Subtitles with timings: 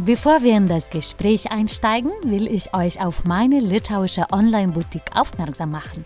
[0.00, 6.04] Bevor wir in das Gespräch einsteigen, will ich euch auf meine litauische Online-Boutique aufmerksam machen.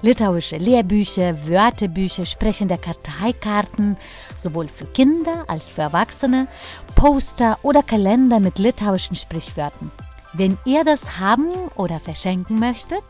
[0.00, 3.96] Litauische Lehrbücher, Wörterbücher, sprechende Karteikarten,
[4.36, 6.46] sowohl für Kinder als für Erwachsene,
[6.94, 9.90] Poster oder Kalender mit litauischen Sprichwörtern.
[10.32, 13.04] Wenn ihr das haben oder verschenken möchtet,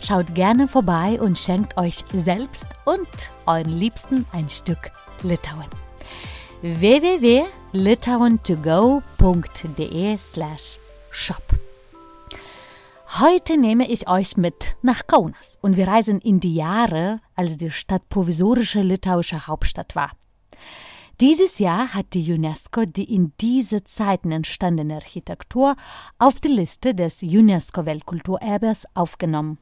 [0.00, 3.08] schaut gerne vorbei und schenkt euch selbst und
[3.44, 4.90] euren Liebsten ein Stück
[5.22, 5.66] Litauen
[6.62, 7.57] www.litauentogo.de
[11.10, 11.42] shop.
[13.18, 17.70] Heute nehme ich euch mit nach Kaunas und wir reisen in die Jahre, als die
[17.70, 20.12] Stadt provisorische litauische Hauptstadt war.
[21.20, 25.76] Dieses Jahr hat die UNESCO die in diese Zeiten entstandene Architektur
[26.18, 29.58] auf die Liste des UNESCO-Weltkulturerbes aufgenommen.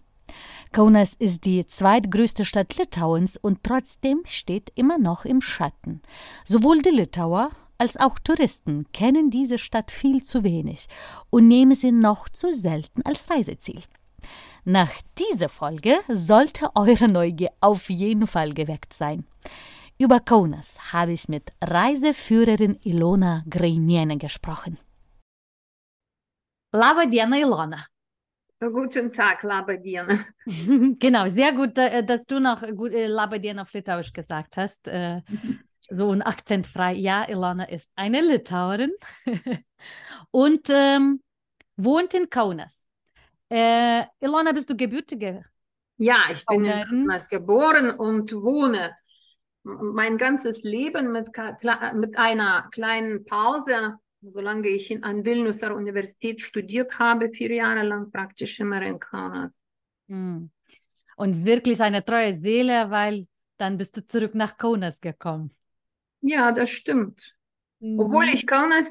[0.71, 6.03] Kaunas ist die zweitgrößte Stadt Litauens und trotzdem steht immer noch im Schatten.
[6.45, 10.89] Sowohl die Litauer als auch Touristen kennen diese Stadt viel zu wenig
[11.31, 13.83] und nehmen sie noch zu selten als Reiseziel.
[14.65, 19.25] Nach dieser Folge sollte eure Neugier auf jeden Fall geweckt sein.
[19.99, 24.79] Über Kaunas habe ich mit Reiseführerin Ilona Greiniene gesprochen.
[26.73, 27.87] Lava diena, Ilona.
[28.59, 30.25] Guten Tag, Labadiena.
[30.99, 34.89] genau, sehr gut, äh, dass du noch gut äh, Labadiena auf Litauisch gesagt hast.
[35.91, 36.95] So ein akzentfrei.
[36.95, 38.93] Ja, Ilona ist eine Litauerin
[40.31, 41.23] und ähm,
[41.77, 42.85] wohnt in Kaunas.
[43.49, 45.45] Äh, Ilona, bist du gebürtige?
[45.99, 48.97] Ja, ich bin in Kaunas geboren und wohne
[49.63, 51.29] mein ganzes Leben mit,
[51.95, 53.99] mit einer kleinen Pause
[54.33, 59.61] solange ich an Vilniuser Universität studiert habe, vier Jahre lang praktisch immer in Kaunas.
[60.09, 60.51] Hm.
[61.17, 63.27] Und wirklich eine treue Seele, weil
[63.57, 65.51] dann bist du zurück nach Kaunas gekommen.
[66.21, 67.35] Ja, das stimmt.
[67.81, 68.01] Mhm.
[68.01, 68.91] Obwohl ich Kaunas,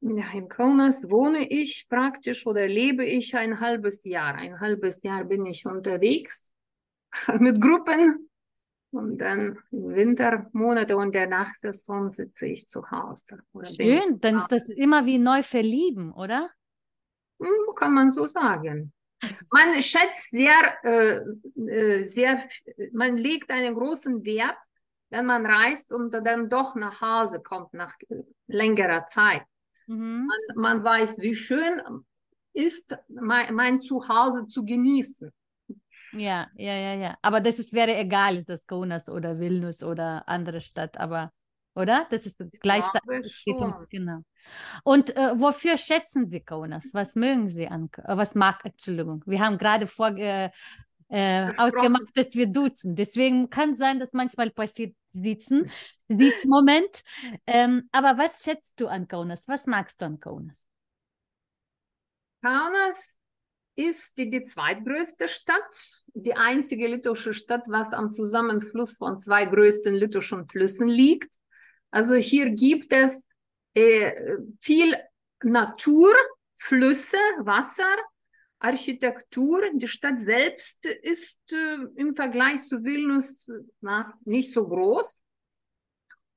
[0.00, 4.34] ja, in Kaunas wohne ich praktisch oder lebe ich ein halbes Jahr.
[4.34, 6.52] Ein halbes Jahr bin ich unterwegs
[7.38, 8.28] mit Gruppen
[8.90, 13.38] und dann im Wintermonate und der Nachtsaison sitze ich zu Hause.
[13.64, 16.50] Schön, dann ist das immer wie neu verlieben, oder?
[17.40, 18.92] Hm, kann man so sagen.
[19.50, 21.20] Man schätzt sehr, äh,
[21.60, 22.46] äh, sehr,
[22.92, 24.58] man legt einen großen Wert,
[25.12, 27.94] wenn man reist und dann doch nach Hause kommt nach
[28.46, 29.42] längerer Zeit.
[29.86, 30.26] Mhm.
[30.26, 31.82] Man, man, weiß, wie schön
[32.54, 35.30] ist mein, mein Zuhause zu genießen.
[36.12, 37.16] Ja, ja, ja, ja.
[37.20, 41.30] Aber das ist, wäre egal, ist das Kaunas oder Vilnius oder andere Stadt, aber,
[41.74, 42.06] oder?
[42.10, 42.84] Das ist gleich.
[43.90, 44.20] Genau.
[44.82, 46.90] Und äh, wofür schätzen Sie Kaunas?
[46.92, 50.50] Was mögen Sie an, äh, was mag, Entschuldigung, wir haben gerade vor, äh,
[51.12, 52.96] äh, ausgemacht, dass wir duzen.
[52.96, 55.70] Deswegen kann sein, dass manchmal passiert sitzen,
[56.08, 57.04] Sitzmoment.
[57.46, 59.46] Ähm, aber was schätzt du an Kaunas?
[59.48, 60.56] Was magst du an Kaunas?
[62.42, 63.18] Kaunas
[63.76, 69.94] ist die, die zweitgrößte Stadt, die einzige litauische Stadt, was am Zusammenfluss von zwei größten
[69.94, 71.34] litauischen Flüssen liegt.
[71.90, 73.24] Also hier gibt es
[73.74, 74.96] äh, viel
[75.42, 76.12] Natur,
[76.56, 77.96] Flüsse, Wasser,
[78.62, 79.62] Architektur.
[79.74, 83.50] Die Stadt selbst ist äh, im Vergleich zu Vilnius
[83.80, 85.22] na, nicht so groß.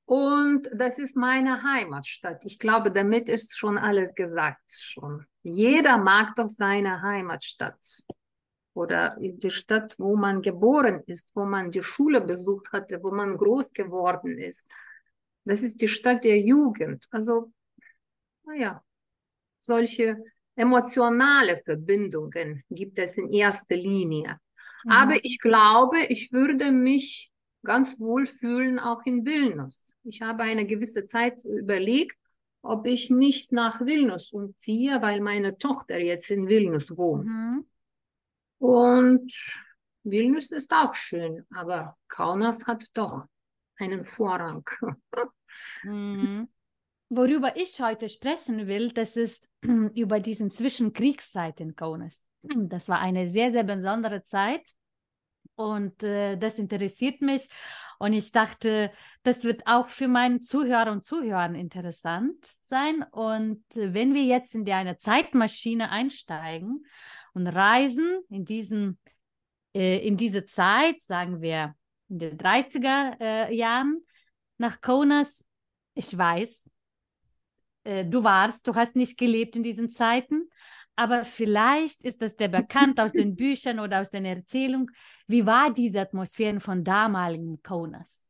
[0.06, 2.44] Und das ist meine Heimatstadt.
[2.44, 5.26] Ich glaube, damit ist schon alles gesagt schon.
[5.42, 8.04] Jeder mag doch seine Heimatstadt
[8.72, 13.36] oder die Stadt, wo man geboren ist, wo man die Schule besucht hatte, wo man
[13.36, 14.64] groß geworden ist.
[15.44, 17.06] Das ist die Stadt der Jugend.
[17.10, 17.52] Also,
[18.44, 18.84] naja,
[19.60, 20.22] solche
[20.56, 24.40] emotionale Verbindungen gibt es in erster Linie.
[24.84, 24.92] Mhm.
[24.92, 27.30] Aber ich glaube, ich würde mich
[27.62, 29.92] ganz wohl fühlen auch in Vilnius.
[30.04, 32.16] Ich habe eine gewisse Zeit überlegt,
[32.62, 37.26] ob ich nicht nach Vilnius umziehe, weil meine Tochter jetzt in Vilnius wohnt.
[37.26, 37.66] Mhm.
[38.58, 39.32] Und
[40.04, 43.24] Vilnius ist auch schön, aber Kaunas hat doch
[43.76, 44.64] einen Vorrang.
[45.82, 46.48] mhm.
[47.08, 49.45] Worüber ich heute sprechen will, das ist
[49.94, 52.22] über diesen Zwischenkriegszeit in Kaunas.
[52.68, 54.62] Das war eine sehr, sehr besondere Zeit
[55.56, 57.48] und äh, das interessiert mich.
[57.98, 58.92] Und ich dachte,
[59.22, 63.02] das wird auch für meinen Zuhörer und Zuhörer interessant sein.
[63.10, 66.84] Und äh, wenn wir jetzt in die, eine Zeitmaschine einsteigen
[67.32, 68.98] und reisen in, diesen,
[69.74, 71.74] äh, in diese Zeit, sagen wir
[72.08, 74.04] in den 30er äh, Jahren,
[74.58, 75.42] nach Kaunas,
[75.94, 76.70] ich weiß,
[77.86, 80.50] äh, du warst, du hast nicht gelebt in diesen Zeiten,
[80.96, 84.90] aber vielleicht ist das der bekannt aus den Büchern oder aus den Erzählungen.
[85.26, 88.24] Wie war diese Atmosphäre von damaligen Kaunas?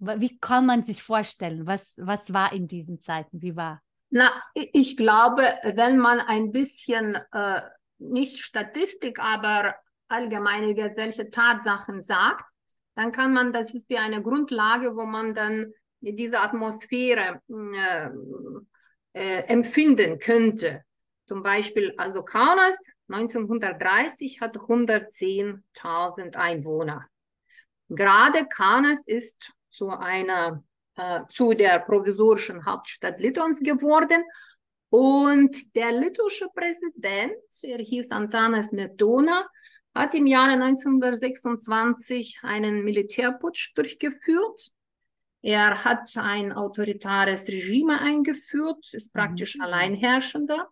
[0.00, 1.66] Wie kann man sich vorstellen?
[1.66, 3.40] Was, was war in diesen Zeiten?
[3.40, 3.82] Wie war?
[4.10, 7.60] Na, ich glaube, wenn man ein bisschen äh,
[7.98, 9.74] nicht Statistik, aber
[10.08, 12.44] allgemeine welche Tatsachen sagt,
[12.94, 18.08] dann kann man, das ist wie eine Grundlage, wo man dann diese Atmosphäre äh,
[19.12, 20.82] äh, empfinden könnte.
[21.26, 22.76] Zum Beispiel, also Kaunas
[23.08, 27.06] 1930 hat 110.000 Einwohner.
[27.88, 30.62] Gerade Kaunas ist zu einer
[30.96, 34.22] äh, zu der provisorischen Hauptstadt Litauens geworden
[34.90, 39.46] und der litauische Präsident, er hieß Antanas Metona,
[39.94, 44.70] hat im Jahre 1926 einen Militärputsch durchgeführt.
[45.42, 49.62] Er hat ein autoritäres Regime eingeführt, ist praktisch mhm.
[49.62, 50.68] alleinherrschender.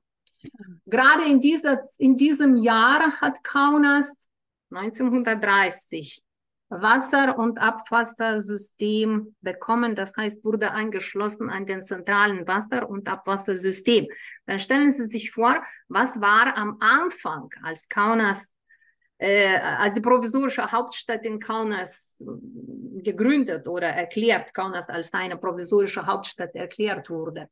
[0.87, 4.29] Gerade in, dieser, in diesem Jahr hat Kaunas
[4.71, 6.23] 1930
[6.69, 9.95] Wasser- und Abwassersystem bekommen.
[9.95, 14.09] Das heißt, wurde angeschlossen an den zentralen Wasser- und Abwassersystem.
[14.47, 18.49] Dann stellen Sie sich vor, was war am Anfang, als Kaunas,
[19.19, 22.23] als die provisorische Hauptstadt in Kaunas
[23.03, 27.49] gegründet oder erklärt, Kaunas als eine provisorische Hauptstadt erklärt wurde.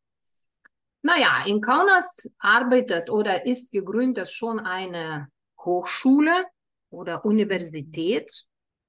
[1.03, 5.29] Naja, in Kaunas arbeitet oder ist gegründet schon eine
[5.61, 6.47] Hochschule
[6.91, 8.47] oder Universität.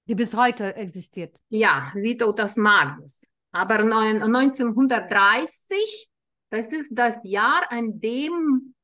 [0.07, 1.39] Die bis heute existiert.
[1.49, 3.25] Ja, Vytautas Magnus.
[3.51, 6.09] Aber 1930,
[6.49, 8.74] das ist das Jahr, an dem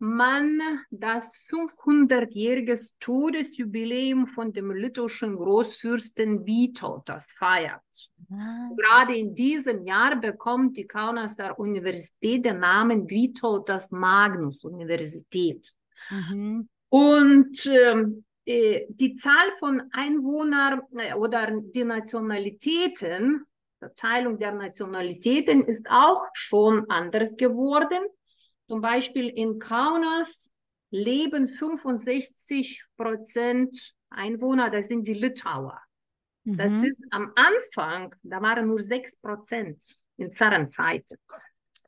[0.00, 0.60] man
[0.90, 7.82] das 500-jähriges Todesjubiläum von dem litauischen Großfürsten Vytautas feiert.
[8.32, 8.70] Ah.
[8.76, 15.74] Gerade in diesem Jahr bekommt die Kaunaser Universität den Namen Vytautas Magnus Universität.
[16.08, 16.68] Mhm.
[16.88, 23.44] Und ähm, äh, die Zahl von Einwohnern äh, oder die Nationalitäten,
[23.78, 27.98] Verteilung der Nationalitäten ist auch schon anders geworden.
[28.70, 30.48] Zum Beispiel in Kaunas
[30.92, 35.82] leben 65 Prozent Einwohner, das sind die Litauer.
[36.44, 36.56] Mhm.
[36.56, 41.18] Das ist am Anfang, da waren nur 6 Prozent in Zarenzeiten.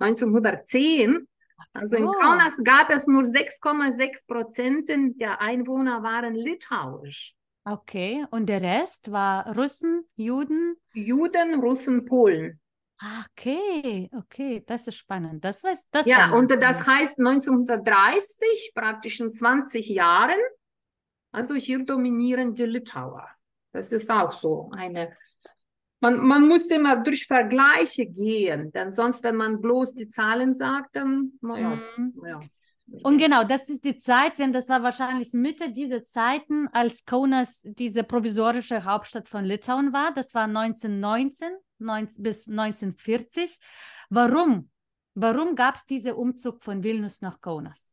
[0.00, 1.28] 1910,
[1.72, 2.10] also in oh.
[2.10, 7.36] Kaunas gab es nur 6,6 Prozent der Einwohner waren litauisch.
[7.64, 10.74] Okay, und der Rest war Russen, Juden?
[10.94, 12.58] Juden, Russen, Polen.
[13.30, 15.44] Okay, okay, das ist spannend.
[15.44, 16.06] Das weiß das.
[16.06, 20.38] Ja, und das heißt 1930, praktisch in 20 Jahren,
[21.32, 23.26] also hier dominieren die Litauer.
[23.72, 25.16] Das ist auch so eine.
[26.00, 30.96] Man, man muss immer durch Vergleiche gehen, denn sonst, wenn man bloß die Zahlen sagt,
[30.96, 31.78] dann, naja.
[31.96, 32.12] Mhm.
[32.26, 32.40] Ja.
[33.02, 37.60] Und genau, das ist die Zeit, denn das war wahrscheinlich Mitte dieser Zeiten, als Kaunas
[37.62, 40.12] diese provisorische Hauptstadt von Litauen war.
[40.12, 43.58] Das war 1919 19, bis 1940.
[44.08, 44.70] Warum?
[45.14, 47.90] Warum gab es diesen Umzug von Vilnius nach Kaunas?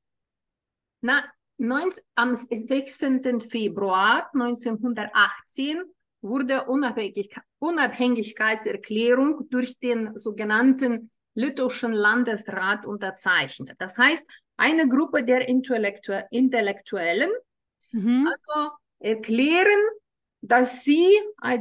[1.01, 1.23] Na,
[1.57, 3.41] 19, am 16.
[3.41, 5.83] Februar 1918
[6.21, 13.75] wurde Unabhängig Unabhängigkeitserklärung durch den sogenannten litauischen Landesrat unterzeichnet.
[13.79, 14.25] Das heißt,
[14.59, 17.31] eine Gruppe der Intellektu Intellektuellen
[17.91, 18.27] mhm.
[18.27, 19.81] also erklären
[20.41, 21.07] dass sie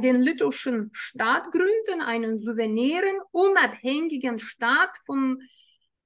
[0.01, 5.41] den litauischen Staat gründen, einen souveränen, unabhängigen Staat von,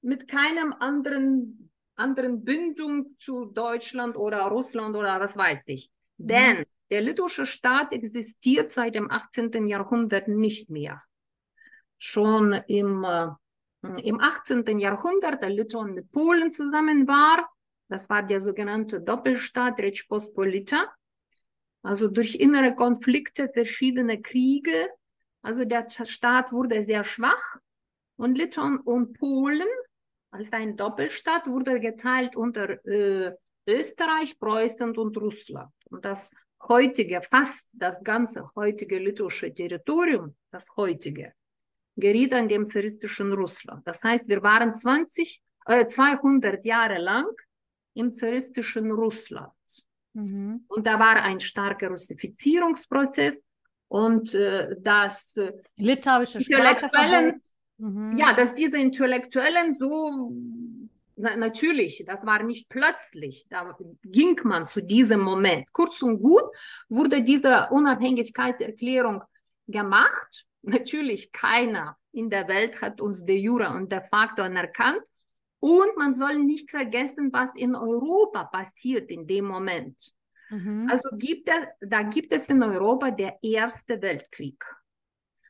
[0.01, 5.91] mit keinem anderen, anderen Bindung zu Deutschland oder Russland oder was weiß ich.
[6.17, 6.27] Mhm.
[6.27, 9.67] Denn der litauische Staat existiert seit dem 18.
[9.67, 11.03] Jahrhundert nicht mehr.
[11.97, 13.27] Schon im, äh,
[14.03, 14.79] im 18.
[14.79, 17.49] Jahrhundert, der Litauen mit Polen zusammen war,
[17.89, 20.91] das war der sogenannte Doppelstaat Rzeczpospolita,
[21.83, 24.89] also durch innere Konflikte, verschiedene Kriege.
[25.41, 27.57] Also der Staat wurde sehr schwach
[28.15, 29.67] und Litauen und Polen
[30.31, 33.33] als ein Doppelstaat wurde geteilt unter äh,
[33.67, 35.71] Österreich, Preußen und Russland.
[35.91, 36.31] Und das
[36.67, 41.33] heutige, fast das ganze heutige litauische Territorium, das heutige,
[41.95, 43.85] geriet an dem zaristischen Russland.
[43.87, 47.27] Das heißt, wir waren 20, äh, 200 Jahre lang
[47.93, 49.51] im zaristischen Russland.
[50.13, 50.65] Mhm.
[50.67, 53.41] Und da war ein starker Russifizierungsprozess
[53.87, 57.41] und äh, das äh, litauische Intellektuellen,
[57.77, 58.17] mhm.
[58.17, 60.31] ja, dass diese Intellektuellen so
[61.15, 65.71] na, natürlich, das war nicht plötzlich, da ging man zu diesem Moment.
[65.71, 66.43] Kurz und gut
[66.89, 69.21] wurde diese Unabhängigkeitserklärung
[69.67, 70.45] gemacht.
[70.63, 75.01] Natürlich keiner in der Welt hat uns de jure und de facto anerkannt.
[75.59, 80.13] Und man soll nicht vergessen, was in Europa passiert in dem Moment.
[80.49, 80.87] Mhm.
[80.89, 84.63] Also gibt es, da gibt es in Europa der Erste Weltkrieg.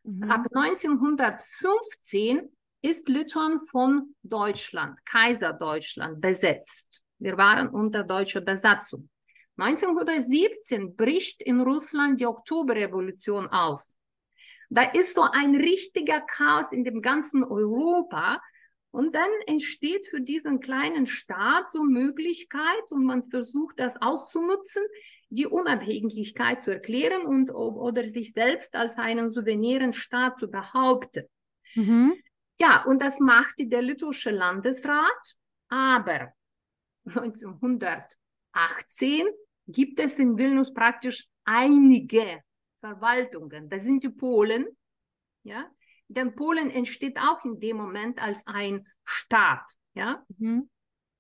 [0.04, 0.30] Mhm.
[0.30, 2.50] Ab 1915
[2.82, 7.02] ist Litauen von Deutschland, Kaiserdeutschland, besetzt.
[7.18, 9.10] Wir waren unter deutscher Besatzung.
[9.58, 13.96] 1917 bricht in Russland die Oktoberrevolution aus.
[14.74, 18.40] Da ist so ein richtiger Chaos in dem ganzen Europa,
[18.94, 24.84] und dann entsteht für diesen kleinen Staat so Möglichkeit und man versucht das auszunutzen,
[25.30, 31.24] die Unabhängigkeit zu erklären und oder sich selbst als einen souveränen Staat zu behaupten.
[31.74, 32.14] Mhm.
[32.62, 35.34] Ja, und das machte der litauische Landesrat,
[35.70, 36.32] aber
[37.06, 39.26] 1918
[39.66, 42.44] gibt es in Vilnius praktisch einige
[42.84, 43.70] Verwaltungen.
[43.70, 44.68] Das sind die Polen,
[45.44, 45.70] ja,
[46.10, 49.72] denn Polen entsteht auch in dem Moment als ein Staat.
[49.94, 50.26] Ja?
[50.38, 50.70] Mhm.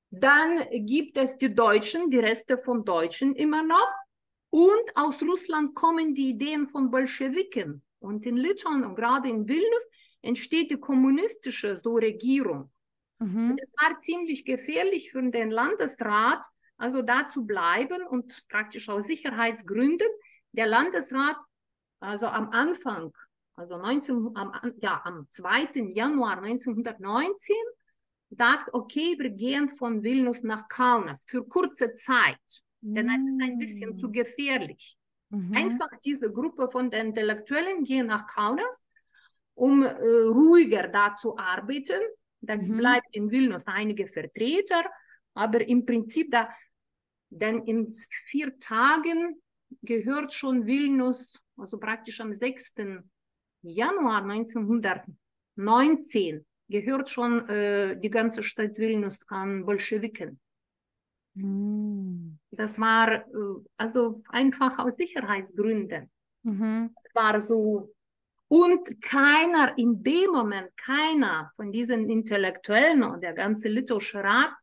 [0.10, 3.90] Dann gibt es die Deutschen, die Reste von Deutschen immer noch.
[4.50, 7.82] Und aus Russland kommen die Ideen von Bolschewiken.
[8.00, 9.88] Und in Litauen und gerade in Vilnius
[10.22, 12.72] entsteht die kommunistische so Regierung.
[13.20, 13.56] Mhm.
[13.60, 16.46] Es war ziemlich gefährlich für den Landesrat,
[16.78, 20.08] also da zu bleiben und praktisch aus Sicherheitsgründen.
[20.52, 21.38] Der Landesrat,
[22.04, 23.12] also am Anfang
[23.56, 25.92] also 19, am, ja, am 2.
[25.94, 27.56] Januar 1919,
[28.30, 32.40] sagt, okay, wir gehen von Vilnius nach Kaunas für kurze Zeit,
[32.82, 34.12] denn es ist ein bisschen zu mm.
[34.12, 34.98] gefährlich.
[35.30, 35.56] Mhm.
[35.56, 38.84] Einfach diese Gruppe von den Intellektuellen gehen nach Kaunas,
[39.54, 42.02] um äh, ruhiger da zu arbeiten.
[42.42, 42.78] Da mhm.
[42.78, 44.84] bleibt in Vilnius einige Vertreter,
[45.36, 46.50] aber im Prinzip da,
[47.30, 47.94] denn in
[48.26, 49.40] vier Tagen
[49.84, 52.76] gehört schon Vilnius, also praktisch am 6.
[53.62, 60.40] Januar 1919 gehört schon äh, die ganze Stadt Vilnius an Bolschewiken.
[61.36, 62.38] Mm.
[62.52, 63.24] Das war äh,
[63.78, 66.10] also einfach aus Sicherheitsgründen.
[66.44, 66.92] Mhm.
[66.96, 67.94] Das war so.
[68.48, 74.54] Und keiner, in dem Moment, keiner von diesen Intellektuellen und der ganze litauische Rat,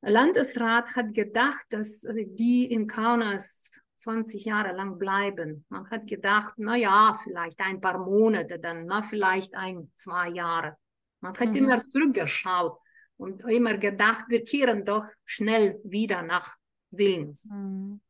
[0.00, 5.64] Landesrat hat gedacht, dass die in Kaunas 20 Jahre lang bleiben.
[5.68, 10.76] Man hat gedacht, na ja, vielleicht ein paar Monate, dann na vielleicht ein, zwei Jahre.
[11.20, 11.56] Man hat mhm.
[11.56, 12.78] immer zurückgeschaut
[13.16, 16.56] und immer gedacht, wir kehren doch schnell wieder nach
[16.90, 17.46] Vilnius.
[17.46, 18.00] Mhm.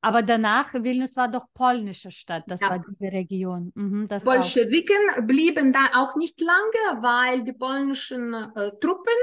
[0.00, 2.68] Aber danach, Vilnius war doch polnische Stadt, das ja.
[2.70, 3.72] war diese Region.
[3.74, 5.26] Mhm, das Bolschewiken auch.
[5.26, 9.20] blieben da auch nicht lange, weil die polnischen äh, Truppen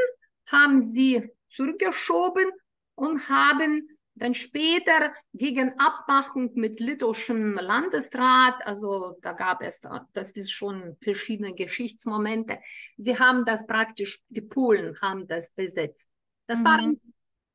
[0.48, 2.50] haben sie zurückgeschoben
[2.96, 9.82] und haben dann später gegen Abmachung mit litauischem Landesrat, also da gab es,
[10.14, 12.60] das ist schon verschiedene Geschichtsmomente.
[12.98, 16.10] Sie haben das praktisch, die Polen haben das besetzt.
[16.48, 16.66] Das mhm.
[16.66, 17.02] waren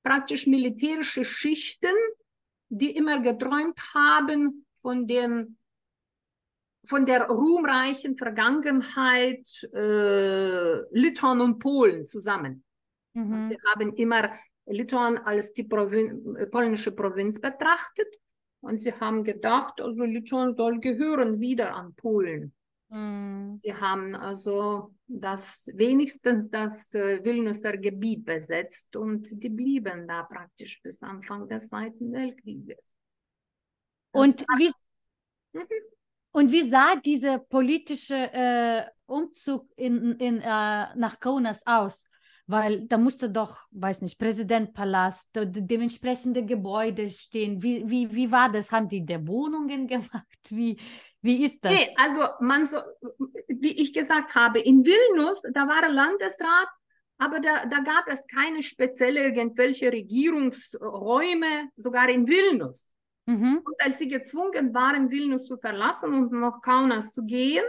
[0.02, 1.94] praktisch militärische Schichten,
[2.68, 5.58] die immer geträumt haben von den
[6.88, 9.44] von der ruhmreichen Vergangenheit
[9.74, 12.64] äh, Litauen und Polen zusammen.
[13.12, 13.32] Mhm.
[13.32, 14.32] Und sie haben immer
[14.66, 18.08] Litauen als die Provin polnische Provinz betrachtet
[18.60, 22.52] und sie haben gedacht, also Litauen soll gehören wieder an Polen.
[22.88, 23.58] Mm.
[23.62, 30.82] Sie haben also das wenigstens das äh, Vilniuser Gebiet besetzt und die blieben da praktisch
[30.82, 32.92] bis Anfang des Zweiten Weltkrieges.
[34.12, 34.72] und wie,
[35.52, 35.66] mhm.
[36.32, 42.08] und wie sah dieser politische äh, Umzug in, in, äh, nach Kaunas aus?
[42.46, 47.62] Weil da musste doch, weiß nicht, Präsidentpalast, dementsprechende Gebäude stehen.
[47.62, 48.70] Wie, wie, wie war das?
[48.70, 50.26] Haben die der Wohnungen gemacht?
[50.50, 50.78] Wie,
[51.22, 51.72] wie ist das?
[51.72, 52.76] Nee, also man so,
[53.48, 56.68] wie ich gesagt habe, in Vilnius, da war Landesrat,
[57.18, 62.92] aber da, da gab es keine spezielle irgendwelche Regierungsräume, sogar in Vilnius.
[63.26, 63.62] Mhm.
[63.64, 67.64] Und als sie gezwungen waren, Vilnius zu verlassen und nach Kaunas zu gehen,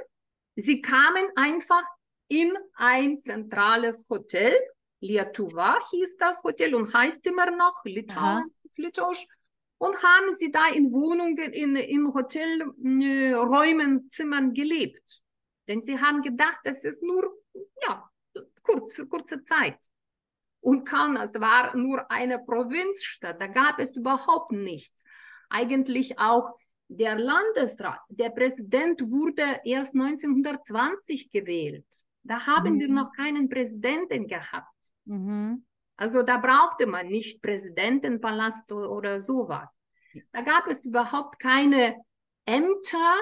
[0.55, 1.81] sie kamen einfach
[2.27, 4.53] in ein zentrales Hotel.
[4.99, 9.25] Lietuva hieß das Hotel und heißt immer noch Litauen, Litauisch.
[9.79, 15.21] Und haben sie da in Wohnungen, in, in Hotelräumen, Zimmern gelebt.
[15.67, 17.31] Denn sie haben gedacht, das ist nur,
[17.83, 18.09] ja,
[18.63, 19.77] kurz, für kurze Zeit.
[20.61, 25.03] Und Kaunas war nur eine Provinzstadt, da gab es überhaupt nichts.
[25.49, 26.57] Eigentlich auch
[26.87, 31.85] der Landesrat, der Präsident wurde erst 1920 gewählt.
[32.27, 32.79] Da haben mhm.
[32.79, 34.73] wir noch keinen Präsidenten gehabt.
[35.05, 35.65] Mhm.
[35.95, 39.73] Also da brauchte man nicht Präsidentenpalast oder sowas.
[40.31, 41.95] Da gab es überhaupt keine
[42.45, 43.15] Ämter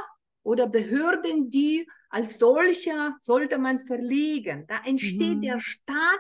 [0.44, 4.66] oder Behörden, die als solcher sollte man verlegen.
[4.68, 5.42] Da entsteht mhm.
[5.42, 6.20] der Staat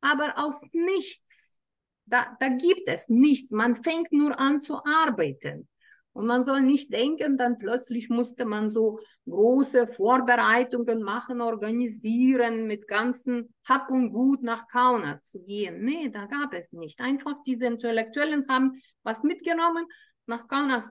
[0.00, 1.60] aber aus nichts.
[2.04, 3.50] Da, da gibt es nichts.
[3.50, 5.68] Man fängt nur an zu arbeiten.
[6.16, 12.88] Und man soll nicht denken, dann plötzlich musste man so große Vorbereitungen machen, organisieren, mit
[12.88, 15.84] ganzen Hab und Gut nach Kaunas zu gehen.
[15.84, 17.00] Nee, da gab es nicht.
[17.00, 19.84] Einfach diese Intellektuellen haben was mitgenommen,
[20.24, 20.90] nach Kaunas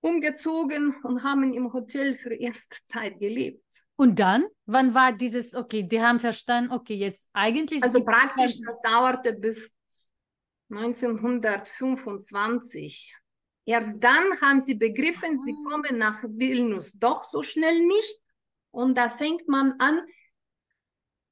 [0.00, 3.84] umgezogen und haben im Hotel für erste Zeit gelebt.
[3.94, 7.84] Und dann, wann war dieses, okay, die haben verstanden, okay, jetzt eigentlich.
[7.84, 9.72] Also praktisch, das dauerte bis
[10.70, 13.16] 1925.
[13.68, 18.18] Erst dann haben sie begriffen, sie kommen nach Vilnius doch so schnell nicht.
[18.70, 20.00] Und da fängt man an,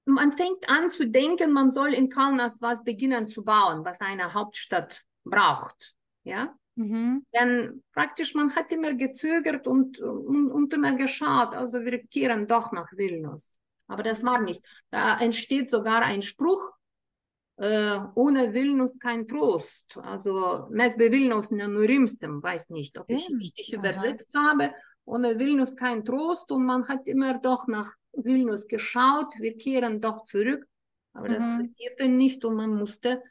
[0.04, 4.34] man fängt an zu denken, man soll in Kaunas was beginnen zu bauen, was eine
[4.34, 5.94] Hauptstadt braucht.
[6.24, 6.54] Ja?
[6.74, 7.24] Mhm.
[7.34, 12.70] Denn praktisch man hat immer gezögert und, und, und immer geschaut, also wir kehren doch
[12.70, 13.58] nach Vilnius.
[13.86, 14.62] Aber das war nicht.
[14.90, 16.70] Da entsteht sogar ein Spruch,
[17.56, 19.98] äh, ohne Vilnius kein Trost.
[20.02, 23.78] Also mes be Vilnius nenurimstem, weiß nicht, ob ich richtig Aha.
[23.78, 24.72] übersetzt habe.
[25.04, 30.24] Ohne Vilnius kein Trost und man hat immer doch nach Vilnius geschaut, wir kehren doch
[30.24, 30.66] zurück.
[31.12, 31.34] Aber mhm.
[31.34, 33.22] das passierte nicht und man musste,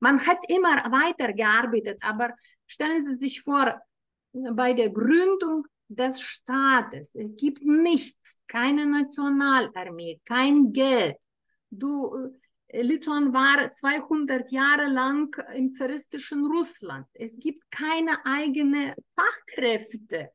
[0.00, 2.34] man hat immer weitergearbeitet, aber
[2.66, 3.80] stellen Sie sich vor,
[4.32, 11.16] bei der Gründung des Staates, es gibt nichts, keine Nationalarmee, kein Geld.
[11.70, 12.30] Du,
[12.70, 17.06] Litauen war 200 Jahre lang im zaristischen Russland.
[17.14, 20.30] Es gibt keine eigenen Fachkräfte.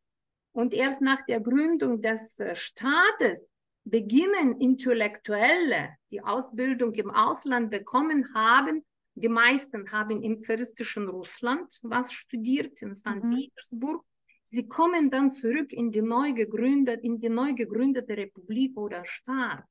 [0.51, 3.45] Und erst nach der Gründung des äh, Staates
[3.85, 8.85] beginnen Intellektuelle, die Ausbildung im Ausland bekommen haben.
[9.15, 13.23] Die meisten haben im zaristischen Russland was studiert, in St.
[13.23, 13.35] Mhm.
[13.35, 14.03] Petersburg.
[14.45, 19.65] Sie kommen dann zurück in die neu gegründete, in die neu gegründete Republik oder Staat.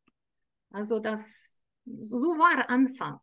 [0.70, 1.51] Also das
[1.84, 3.18] so war Anfang.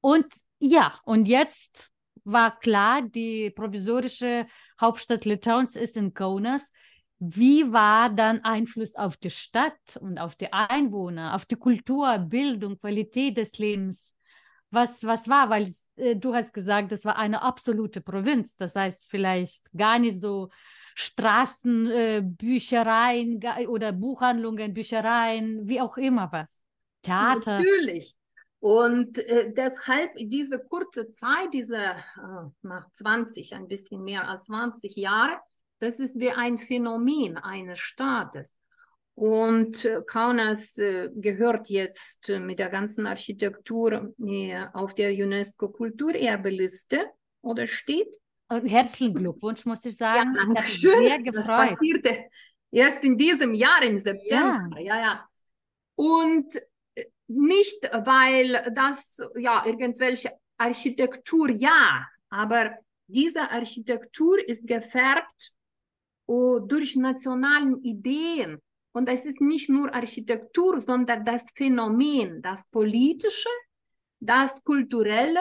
[0.00, 0.26] Und
[0.58, 1.92] ja, und jetzt
[2.24, 4.46] war klar, die provisorische
[4.80, 6.70] Hauptstadt Litauens ist in Kaunas.
[7.18, 12.78] Wie war dann Einfluss auf die Stadt und auf die Einwohner, auf die Kultur, Bildung,
[12.78, 14.14] Qualität des Lebens?
[14.70, 15.50] Was, was war?
[15.50, 18.56] Weil äh, du hast gesagt, das war eine absolute Provinz.
[18.56, 20.48] Das heißt, vielleicht gar nicht so
[20.94, 26.59] Straßen, äh, Büchereien oder Buchhandlungen, Büchereien, wie auch immer was.
[27.02, 27.58] Theater.
[27.58, 28.16] Natürlich.
[28.60, 34.96] Und äh, deshalb diese kurze Zeit, diese äh, nach 20, ein bisschen mehr als 20
[34.96, 35.38] Jahre,
[35.78, 38.54] das ist wie ein Phänomen eines Staates.
[39.14, 47.06] Und äh, Kaunas äh, gehört jetzt äh, mit der ganzen Architektur äh, auf der UNESCO-Kulturerbeliste
[47.42, 48.14] oder steht.
[48.48, 50.34] Herzlichen Glückwunsch, muss ich sagen.
[50.34, 51.36] Ja, danke ich sehr gefreut.
[51.36, 52.24] Das passierte
[52.70, 54.68] erst in diesem Jahr im September.
[54.78, 55.00] Ja, ja.
[55.00, 55.28] ja.
[55.94, 56.60] Und
[57.30, 62.74] nicht, weil das ja irgendwelche Architektur, ja, aber
[63.06, 65.52] diese Architektur ist gefärbt
[66.28, 68.60] uh, durch nationalen Ideen.
[68.92, 73.48] Und es ist nicht nur Architektur, sondern das Phänomen, das politische,
[74.18, 75.40] das kulturelle,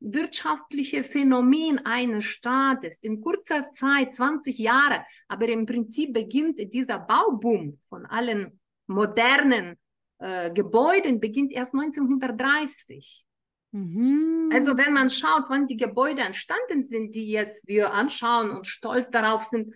[0.00, 7.80] wirtschaftliche Phänomen eines Staates in kurzer Zeit, 20 Jahre, aber im Prinzip beginnt dieser Bauboom
[7.88, 9.76] von allen modernen
[10.18, 13.24] äh, Gebäuden beginnt erst 1930.
[13.72, 14.50] Mhm.
[14.52, 19.10] Also wenn man schaut, wann die Gebäude entstanden sind, die jetzt wir anschauen und stolz
[19.10, 19.74] darauf sind,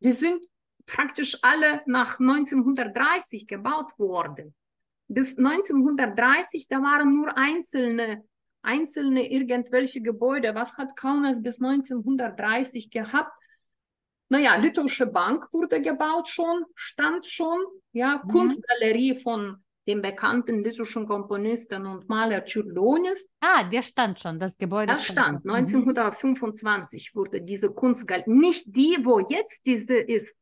[0.00, 0.44] die sind
[0.86, 4.54] praktisch alle nach 1930 gebaut worden.
[5.08, 8.24] Bis 1930, da waren nur einzelne,
[8.62, 10.54] einzelne irgendwelche Gebäude.
[10.54, 13.32] Was hat Kaunas bis 1930 gehabt?
[14.28, 17.60] Naja, Litauische Bank wurde gebaut schon, stand schon,
[17.92, 18.28] ja, mhm.
[18.28, 23.28] Kunstgalerie von dem bekannten litauischen Komponisten und Maler Čiurlionis.
[23.40, 24.92] Ah, der stand schon, das Gebäude.
[24.92, 25.42] Das stand.
[25.42, 25.56] stand.
[25.56, 27.18] 1925 mhm.
[27.18, 30.36] wurde diese Kunstgalerie, nicht die, wo jetzt diese ist.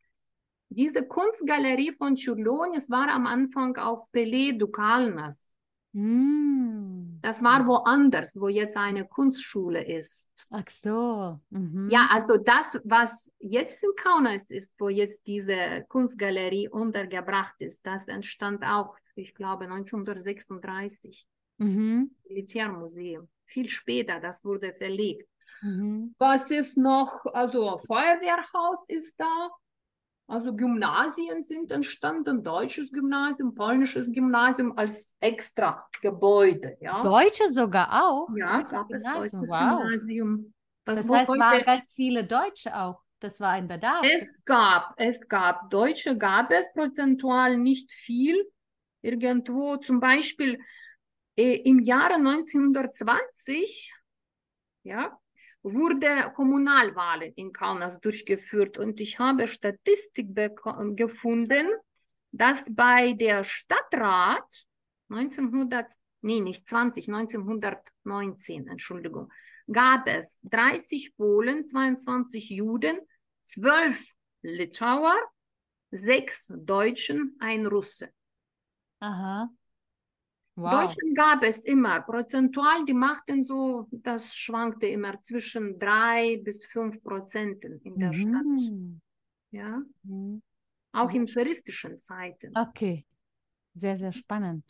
[0.71, 5.54] Diese Kunstgalerie von Čiurlionis war am Anfang auf Pelé du Kalnas.
[5.95, 7.21] Mm.
[7.23, 10.47] Das war woanders, wo jetzt eine Kunstschule ist.
[10.51, 11.41] Ach so.
[11.51, 11.89] Mhm.
[11.89, 18.09] Ja, also das, was jetzt in Kaunas ist, wo jetzt diese Kunstgalerie untergebracht ist, das
[18.09, 21.27] entstand auch, ich glaube, 1936.
[21.59, 22.11] Mhm.
[22.29, 23.29] Militärmuseum.
[23.47, 25.29] Viel später, das wurde verlegt.
[25.63, 26.15] Mhm.
[26.19, 27.25] Was ist noch?
[27.27, 29.51] Also Feuerwehrhaus ist da.
[30.27, 36.77] Also Gymnasien sind entstanden, deutsches Gymnasium, polnisches Gymnasium als extra Gebäude.
[36.81, 38.29] Ja, Deutsche sogar auch.
[38.35, 39.43] ja gab es Gymnasium.
[39.43, 39.83] deutsches Wow.
[39.83, 40.55] Gymnasium.
[40.87, 43.01] Was Das heißt, waren heute, ganz viele Deutsche auch.
[43.21, 44.05] Das war ein Bedarf.
[44.05, 48.37] es gab, es gab Deutsche, gab es prozentual nicht viel.
[49.03, 50.59] Irgendwo zum Beispiel
[51.37, 53.93] äh, im Jahre 1920,
[54.83, 55.19] ja,
[55.65, 60.29] wurde Kommunalwahlen in Kaunas durchgeführt und ich habe Statistik
[60.95, 61.67] gefunden,
[62.31, 64.67] dass bei der Stadtrat
[65.09, 69.33] 1900, nee, nicht 20, 1919, Entschuldigung,
[69.73, 72.99] gab es 30 Polen, 22 Juden,
[73.45, 75.17] 12 Litauer,
[75.91, 78.11] 6 Deutschen, ein Russe.
[79.01, 79.49] Aha.
[80.57, 80.71] Wow.
[80.87, 87.03] Deutschen gab es immer, prozentual, die machten so, das schwankte immer zwischen 3 bis 5
[87.03, 88.45] Prozenten in der Stadt.
[88.45, 89.01] Mhm.
[89.51, 90.43] Ja, Mhm.
[90.93, 92.53] auch in zaristischen Zeiten.
[92.57, 93.05] Okay.
[93.75, 94.65] Sehr, sehr spannend.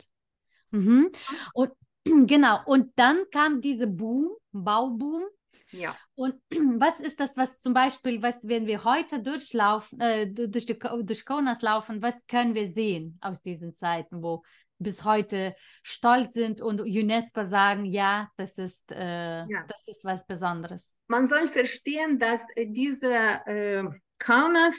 [0.71, 1.11] Mhm.
[1.53, 1.71] Und
[2.27, 5.23] genau, und dann kam diese Boom, Bauboom.
[5.71, 5.95] Ja.
[6.15, 6.35] Und
[6.79, 10.77] was ist das, was zum Beispiel, was, wenn wir heute durchlaufen, äh, du- durch, die,
[11.03, 14.43] durch Kaunas laufen, was können wir sehen aus diesen Zeiten, wo
[14.77, 19.65] bis heute stolz sind und UNESCO sagen, ja, das ist, äh, Ja.
[19.67, 20.93] das ist was Besonderes.
[21.07, 23.83] Man soll verstehen, dass äh, diese äh,
[24.19, 24.75] Kaunas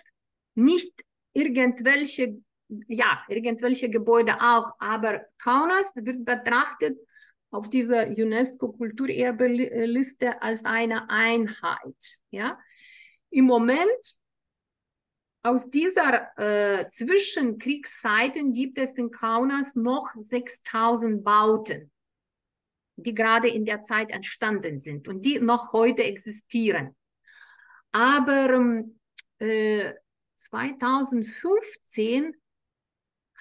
[0.55, 0.93] nicht
[1.33, 2.37] irgendwelche,
[2.89, 6.99] ja, irgendwelche Gebäude auch, aber Kaunas wird betrachtet
[7.51, 12.19] auf dieser UNESCO-Kulturerbeliste als eine Einheit.
[12.31, 12.59] Ja?
[13.31, 14.17] Im Moment
[15.47, 21.93] aus dieser äh, Zwischenkriegszeiten gibt es in Kaunas noch 6000 Bauten,
[22.97, 26.97] die gerade in der Zeit entstanden sind und die noch heute existieren.
[27.93, 28.99] Aber ähm,
[29.39, 29.95] äh,
[30.35, 32.35] 2015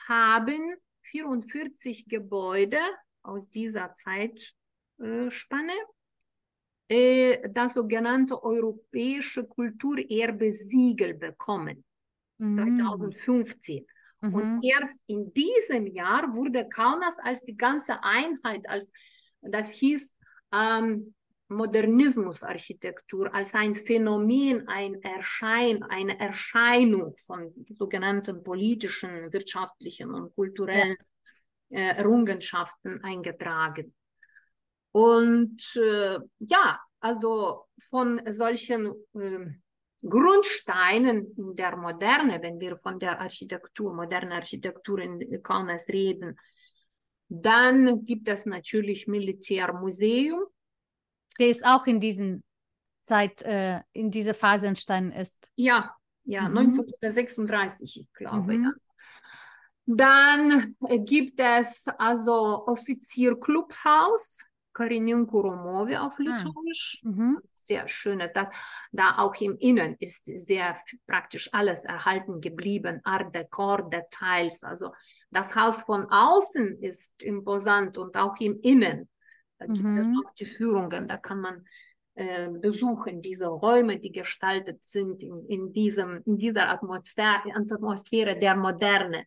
[0.08, 2.78] haben 44 Gebäude
[3.24, 5.74] aus dieser Zeitspanne
[6.88, 11.84] äh, das sogenannte europäische Kulturerbe-Siegel bekommen.
[12.38, 12.78] Mhm.
[12.78, 13.86] 2015.
[14.22, 14.34] Mhm.
[14.34, 18.92] Und erst in diesem Jahr wurde Kaunas als die ganze Einheit, als
[19.42, 20.14] das hieß
[20.54, 21.14] ähm,
[21.48, 30.98] Modernismusarchitektur, als ein Phänomen, ein Erschein, eine Erscheinung von sogenannten politischen, wirtschaftlichen und kulturellen
[31.70, 33.94] äh, Errungenschaften eingetragen.
[34.92, 39.62] Und äh, ja, also von solchen ähm,
[40.08, 46.38] Grundsteinen in der Moderne, wenn wir von der Architektur, moderne Architektur in Kaunas reden,
[47.28, 50.46] dann gibt es natürlich Militärmuseum.
[51.40, 52.44] Der ist auch in diesen
[53.02, 55.50] Zeit, äh, in dieser Phase entstanden ist.
[55.56, 56.58] Ja, ja, Mhm.
[56.58, 58.64] 1936, ich glaube, Mhm.
[58.64, 58.72] ja.
[59.88, 67.02] Dann gibt es also Offizierclubhaus, Karininkų Romovė auf Litauisch.
[67.04, 67.38] Mhm.
[67.66, 68.32] Sehr schönes.
[68.34, 68.50] Da,
[68.92, 74.64] da auch im Innen ist sehr praktisch alles erhalten geblieben, Art Deco, Details.
[74.64, 74.92] Also
[75.32, 79.10] das Haus von außen ist imposant und auch im Innen.
[79.58, 80.22] Da gibt es Mhm.
[80.26, 81.66] auch die Führungen, da kann man
[82.16, 88.56] äh, besuchen, diese Räume, die gestaltet sind in, in, diesem, in dieser Atmosphäre, Atmosphäre der
[88.56, 89.26] Moderne.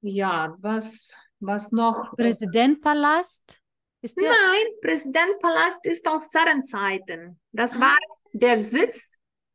[0.00, 2.14] Ja, was, was noch?
[2.16, 3.60] Präsidentpalast
[4.02, 4.30] ist der?
[4.30, 7.40] Nein, Präsidentpalast ist aus Zarenzeiten.
[7.52, 7.80] Das Ah.
[7.80, 7.98] war
[8.32, 9.14] der Sitz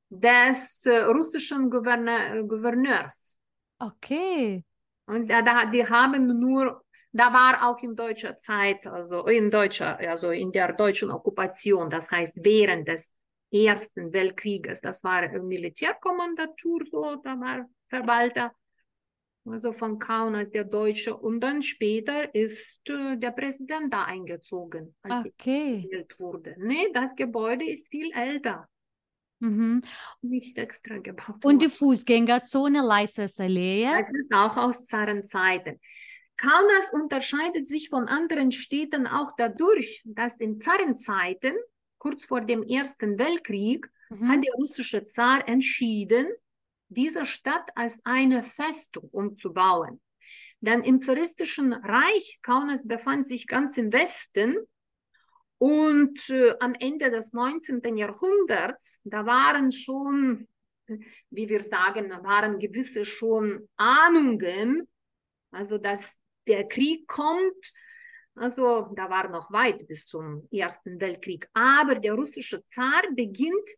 [0.10, 3.38] des äh, russischen Gouverne Gouverneurs.
[3.84, 4.64] Okay.
[5.06, 9.98] Und da, da, die haben nur, da war auch in deutscher Zeit, also in deutscher,
[10.00, 13.14] also in der deutschen Okkupation, das heißt während des
[13.52, 18.52] Ersten Weltkrieges, das war Militärkommandatur, so, da war Verwalter,
[19.46, 21.16] also von Kaunas der Deutsche.
[21.16, 25.82] Und dann später ist äh, der Präsident da eingezogen, als er Okay.
[25.84, 26.56] gewählt wurde.
[26.58, 28.68] Nee, das Gebäude ist viel älter,
[29.44, 29.82] Mhm.
[30.22, 31.70] nicht extra gebaut Und die.
[31.70, 33.86] Fußgängerzone Leisters-Allee?
[33.86, 35.80] Das ist auch aus Zarenzeiten.
[36.38, 41.54] Kaunas unterscheidet sich von anderen Städten auch dadurch, dass in Zarenzeiten,
[41.98, 44.30] kurz vor dem Ersten Weltkrieg, Mhm.
[44.30, 46.28] hat der russische Zar entschieden,
[46.90, 50.00] diese Stadt als eine Festung umzubauen.
[50.62, 54.56] Denn im zaristischen Reich, Kaunas befand sich ganz im Westen
[55.64, 57.96] und äh, am Ende des 19.
[57.96, 60.46] Jahrhunderts, da waren schon,
[61.30, 64.86] wie wir sagen, waren gewisse schon Ahnungen,
[65.52, 67.72] also dass der Krieg kommt.
[68.36, 71.48] Also da war noch weit bis zum Ersten Weltkrieg.
[71.54, 73.70] Aber der russische Zar beginnt,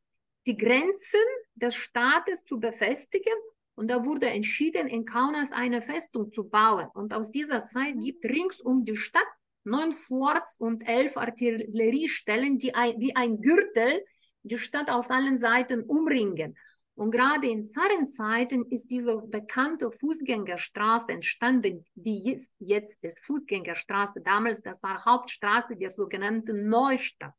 [0.47, 1.21] die Grenzen
[1.53, 3.37] des Staates zu befestigen.
[3.75, 6.87] Und da wurde entschieden, in Kaunas eine Festung zu bauen.
[6.95, 9.27] Und aus dieser Zeit gibt rings um die Stadt
[9.65, 14.03] neun Forts und elf Artilleriestellen, die ein, wie ein Gürtel
[14.43, 16.55] die Stadt aus allen Seiten umringen.
[16.95, 24.21] Und gerade in Zarenzeiten ist diese bekannte Fußgängerstraße entstanden, die jetzt, jetzt ist Fußgängerstraße.
[24.21, 27.33] Damals, das war Hauptstraße der sogenannten Neustadt.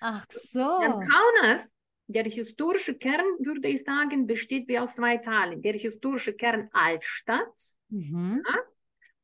[0.00, 0.80] Ach so.
[0.80, 1.68] Dann Kaunas,
[2.06, 5.60] der historische Kern, würde ich sagen, besteht wie aus zwei Teilen.
[5.60, 7.54] Der historische Kern Altstadt,
[7.90, 8.42] mhm.
[8.46, 8.58] ja,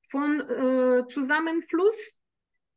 [0.03, 2.21] von äh, Zusammenfluss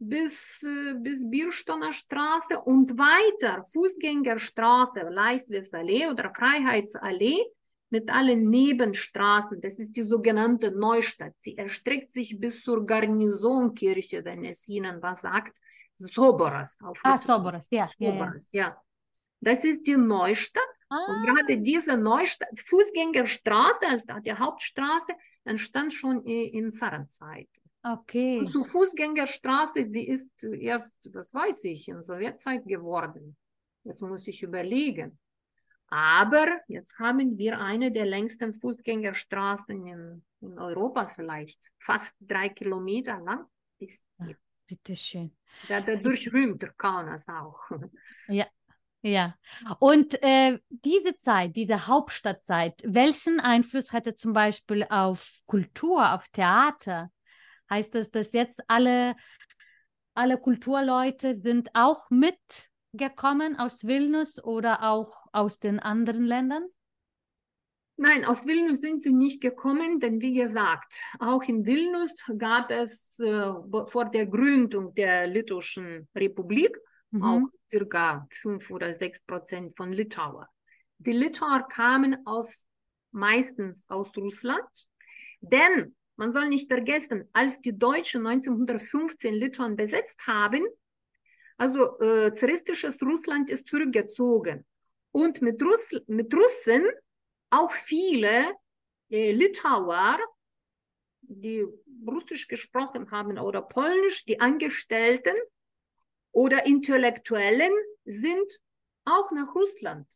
[0.10, 7.44] bis, äh, bis Bierstoner Straße und weiter Fußgängerstraße, Leistwes-Allee oder Freiheitsallee
[7.90, 9.62] mit allen Nebenstraßen.
[9.62, 11.34] Das ist die sogenannte Neustadt.
[11.40, 15.56] Sie erstreckt sich bis zur Garnisonkirche, wenn es Ihnen was sagt.
[15.98, 16.78] Soboras.
[16.84, 17.88] Auf ah, Soboras, ja.
[17.88, 18.68] Soboras, ja.
[18.68, 18.82] ja.
[19.40, 20.64] Das ist die Neustadt.
[20.90, 20.98] Ah.
[21.08, 25.14] Und gerade diese Neustadt, Fußgängerstraße als die Hauptstraße,
[25.46, 27.48] entstand schon in Zarenzeit.
[27.88, 28.40] Okay.
[28.40, 33.38] Und zur Fußgängerstraße, die ist erst, das weiß ich, in Sowjetzeit geworden.
[33.84, 35.20] Jetzt muss ich überlegen.
[35.88, 41.72] Aber jetzt haben wir eine der längsten Fußgängerstraßen in, in Europa vielleicht.
[41.78, 43.46] Fast drei Kilometer lang
[43.78, 44.36] ist die.
[44.66, 45.38] Bitteschön.
[45.68, 47.60] Da, dadurch rühmt der Kaunas auch.
[48.28, 48.48] Ja,
[49.04, 49.36] ja.
[49.78, 57.12] Und äh, diese Zeit, diese Hauptstadtzeit, welchen Einfluss hatte zum Beispiel auf Kultur, auf Theater?
[57.76, 59.18] Heißt das, dass jetzt alle,
[60.14, 66.64] alle Kulturleute sind auch mitgekommen aus Vilnius oder auch aus den anderen Ländern?
[67.98, 73.20] Nein, aus Vilnius sind sie nicht gekommen, denn wie gesagt, auch in Vilnius gab es
[73.20, 73.52] äh,
[73.88, 76.78] vor der Gründung der Litauischen Republik
[77.12, 77.24] mhm.
[77.24, 80.48] auch circa fünf oder sechs Prozent von Litauer.
[81.00, 82.66] Die Litauer kamen aus,
[83.12, 84.88] meistens aus Russland,
[85.42, 90.66] denn man soll nicht vergessen, als die Deutschen 1915 Litauen besetzt haben,
[91.58, 94.66] also äh, zaristisches Russland ist zurückgezogen.
[95.12, 96.86] Und mit, Russ mit Russen
[97.50, 98.54] auch viele
[99.10, 100.20] äh, Litauer,
[101.22, 101.66] die
[102.06, 105.36] Russisch gesprochen haben oder Polnisch, die Angestellten
[106.32, 107.72] oder Intellektuellen
[108.04, 108.60] sind
[109.06, 110.08] auch nach Russland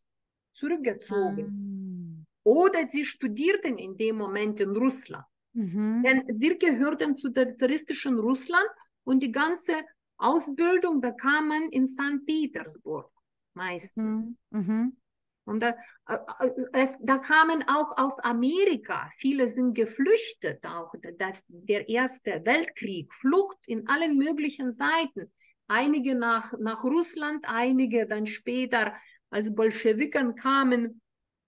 [0.51, 1.45] zurückgezogen.
[1.45, 2.25] Um.
[2.43, 5.25] Oder sie studierten in dem Moment in Russland.
[5.53, 6.03] Mhm.
[6.03, 8.67] Denn wir gehörten zu der zaristischen Russland
[9.03, 9.73] und die ganze
[10.17, 12.25] Ausbildung bekam man in St.
[12.25, 13.09] Petersburg
[13.53, 14.35] meistens.
[14.51, 14.59] Mhm.
[14.59, 14.97] Mhm.
[15.45, 15.75] Und da,
[16.07, 22.41] äh, äh, es, da kamen auch aus Amerika, viele sind geflüchtet, auch das, der Erste
[22.45, 25.31] Weltkrieg, Flucht in allen möglichen Seiten.
[25.67, 28.95] Einige nach, nach Russland, einige dann später,
[29.31, 31.01] als Bolschewiken kamen,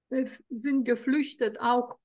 [0.09, 1.99] äh, sind geflüchtet auch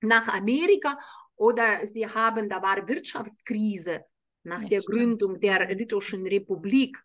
[0.00, 0.98] nach Amerika
[1.36, 4.04] oder sie haben, da war Wirtschaftskrise
[4.42, 4.96] nach ja, der stimmt.
[4.96, 6.98] Gründung der Litauischen Republik.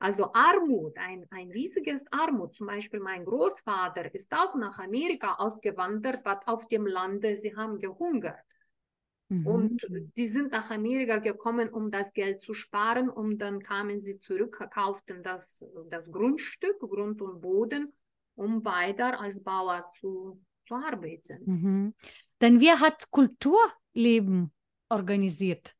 [0.00, 2.54] Also Armut, ein, ein riesiges Armut.
[2.54, 7.78] Zum Beispiel mein Großvater ist auch nach Amerika ausgewandert, was auf dem Lande, sie haben
[7.78, 8.38] gehungert.
[9.28, 9.46] Mhm.
[9.46, 14.20] Und die sind nach Amerika gekommen, um das Geld zu sparen und dann kamen sie
[14.20, 17.92] zurück, kauften das, das Grundstück, Grund und Boden,
[18.36, 21.42] um weiter als Bauer zu, zu arbeiten.
[21.44, 21.94] Mhm.
[22.40, 24.52] Denn wer hat Kulturleben
[24.88, 25.74] organisiert?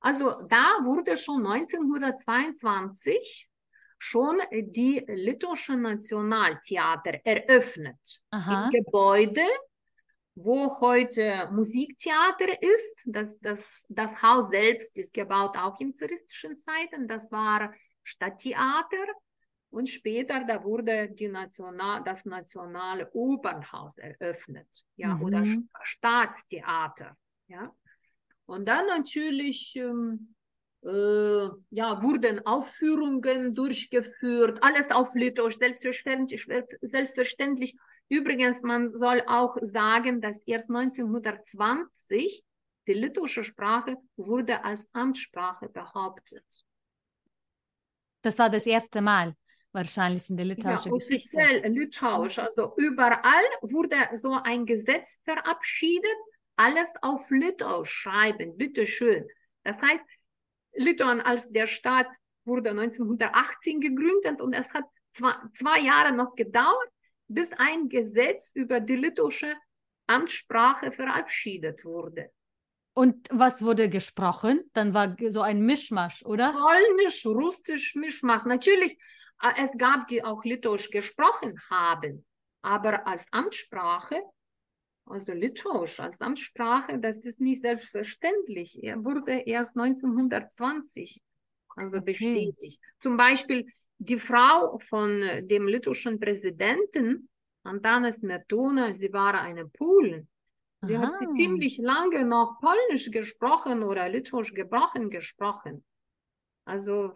[0.00, 3.48] Also da wurde schon 1922
[3.98, 8.22] schon die Litauische Nationaltheater eröffnet.
[8.30, 8.64] Aha.
[8.64, 9.46] Im Gebäude,
[10.34, 13.02] wo heute Musiktheater ist.
[13.04, 17.08] Das, das, das Haus selbst ist gebaut auch in zaristischen Zeiten.
[17.08, 19.06] Das war Stadttheater.
[19.70, 25.22] Und später, da wurde die National, das Nationale Opernhaus eröffnet, ja, mhm.
[25.22, 25.44] oder
[25.82, 27.72] Staatstheater, ja.
[28.46, 30.34] Und dann natürlich, ähm,
[30.82, 36.48] äh, ja, wurden Aufführungen durchgeführt, alles auf Litauisch, selbstverständlich,
[36.80, 37.76] selbstverständlich.
[38.08, 42.44] Übrigens, man soll auch sagen, dass erst 1920
[42.88, 46.44] die litauische Sprache wurde als Amtssprache behauptet.
[48.22, 49.36] Das war das erste Mal
[49.72, 51.68] wahrscheinlich in der litauischen ja, offiziell Geschichte.
[51.68, 52.38] litauisch.
[52.38, 56.16] Also überall wurde so ein Gesetz verabschiedet,
[56.56, 59.26] alles auf Litauisch schreiben, bitteschön.
[59.62, 60.02] Das heißt,
[60.74, 62.08] Litauen als der Staat
[62.44, 66.90] wurde 1918 gegründet und es hat zwei, zwei Jahre noch gedauert,
[67.28, 69.54] bis ein Gesetz über die litauische
[70.06, 72.30] Amtssprache verabschiedet wurde.
[72.92, 74.68] Und was wurde gesprochen?
[74.72, 76.52] Dann war so ein Mischmasch, oder?
[76.52, 78.44] Polnisch, Russisch, Mischmasch.
[78.46, 78.98] Natürlich,
[79.56, 82.24] es gab die auch Litauisch gesprochen haben,
[82.62, 84.22] aber als Amtssprache,
[85.06, 88.82] also Litauisch als Amtssprache, das ist nicht selbstverständlich.
[88.82, 91.22] Er wurde erst 1920
[91.76, 92.06] also okay.
[92.06, 92.82] bestätigt.
[93.00, 93.66] Zum Beispiel
[93.98, 97.28] die Frau von dem litauischen Präsidenten,
[97.62, 100.28] Antanas Smetona, sie war eine Polin.
[100.82, 101.08] Sie Aha.
[101.08, 105.84] hat sie ziemlich lange noch Polnisch gesprochen oder Litauisch gebrochen gesprochen.
[106.64, 107.14] Also.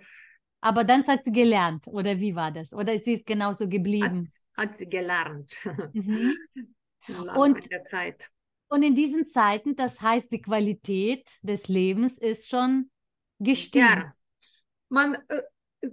[0.64, 2.72] Aber dann hat sie gelernt, oder wie war das?
[2.72, 4.26] Oder ist sie genauso geblieben?
[4.56, 5.52] Hat, hat sie gelernt.
[5.92, 6.34] Mhm.
[7.36, 8.30] und, der Zeit.
[8.68, 12.90] und in diesen Zeiten, das heißt, die Qualität des Lebens ist schon
[13.38, 13.84] gestiegen.
[13.84, 14.14] Ja.
[14.88, 15.90] Man, äh,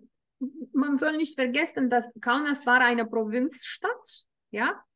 [0.71, 4.90] man soll nicht vergessen, dass Kaunas war eine Provinzstadt, ja, äh,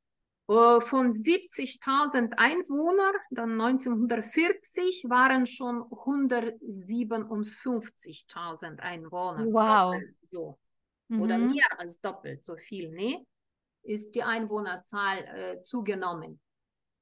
[0.48, 9.44] von 70.000 Einwohnern, dann 1940 waren schon 157.000 Einwohner.
[9.46, 10.00] Wow.
[10.30, 10.60] So.
[11.08, 11.22] Mhm.
[11.22, 13.26] Oder mehr als doppelt so viel, ne?
[13.82, 16.42] Ist die Einwohnerzahl äh, zugenommen.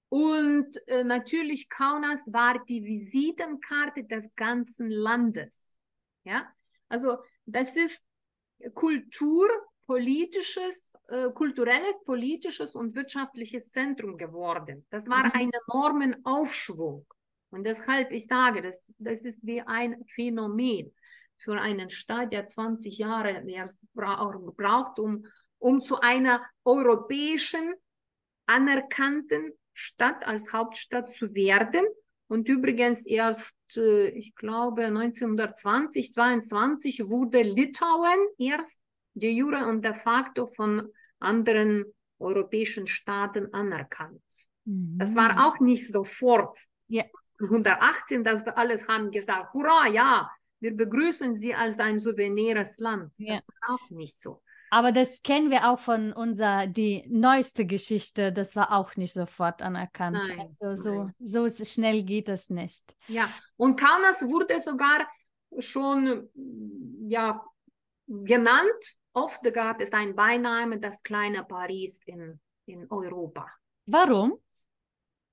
[0.09, 5.77] Und äh, natürlich Kaunas war die Visitenkarte des ganzen Landes.
[6.23, 6.47] Ja,
[6.87, 8.01] also das ist
[8.73, 14.83] kulturpolitisches äh, kulturelles, politisches und wirtschaftliches Zentrum geworden.
[14.89, 15.31] Das war mhm.
[15.35, 17.05] ein enormen Aufschwung.
[17.51, 20.91] Und deshalb, ich sage, das, das ist wie ein Phänomen
[21.37, 25.27] für einen Staat, der 20 Jahre erst braucht, um,
[25.59, 27.75] um zu einer europäischen,
[28.47, 31.85] anerkannten Stadt als Hauptstadt zu werden.
[32.27, 38.79] Und übrigens erst, äh, ich glaube, 1920, 22 wurde Litauen erst
[39.13, 40.89] de jure und de facto von
[41.23, 41.85] anderen
[42.19, 44.21] europäischen Staaten anerkannt.
[44.65, 44.97] Mhm.
[44.97, 46.57] Das war auch nicht sofort.
[46.87, 47.03] Ja.
[47.39, 53.11] 118, das alles haben gesagt, hurra, ja, wir begrüßen Sie als ein souveränes Land.
[53.17, 53.35] Ja.
[53.35, 54.41] Das war auch nicht so.
[54.69, 59.61] Aber das kennen wir auch von unserer, die neueste Geschichte, das war auch nicht sofort
[59.61, 60.17] anerkannt.
[60.17, 62.95] Nein, also so, so schnell geht es nicht.
[63.07, 65.07] Ja, und Kaunas wurde sogar
[65.59, 66.27] schon
[67.07, 67.45] ja,
[68.07, 73.47] genannt Oft gab es ein Beiname, das kleine Paris in, in Europa.
[73.85, 74.39] Warum?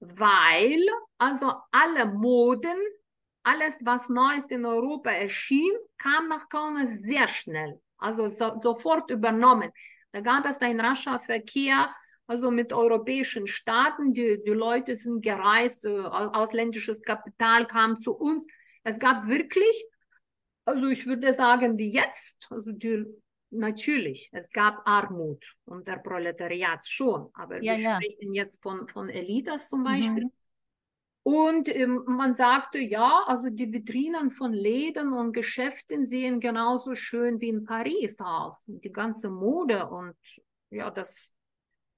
[0.01, 0.83] Weil
[1.19, 2.79] also alle Moden,
[3.43, 7.81] alles, was Neues in Europa erschien, kam nach Kaunas sehr schnell.
[7.97, 9.71] Also so, sofort übernommen.
[10.13, 11.95] Da gab es einen rascher Verkehr,
[12.27, 14.13] also mit europäischen Staaten.
[14.13, 18.47] Die, die Leute sind gereist, äh, ausländisches Kapital kam zu uns.
[18.83, 19.85] Es gab wirklich,
[20.65, 23.05] also ich würde sagen, wie jetzt, also die
[23.51, 28.01] Natürlich, es gab Armut unter Proletariat schon, aber ja, wir ja.
[28.01, 30.25] sprechen jetzt von, von Elitas zum Beispiel.
[30.25, 30.33] Mhm.
[31.23, 37.41] Und ähm, man sagte, ja, also die Vitrinen von Läden und Geschäften sehen genauso schön
[37.41, 38.65] wie in Paris aus.
[38.67, 40.17] Die ganze Mode und
[40.71, 41.31] ja, das,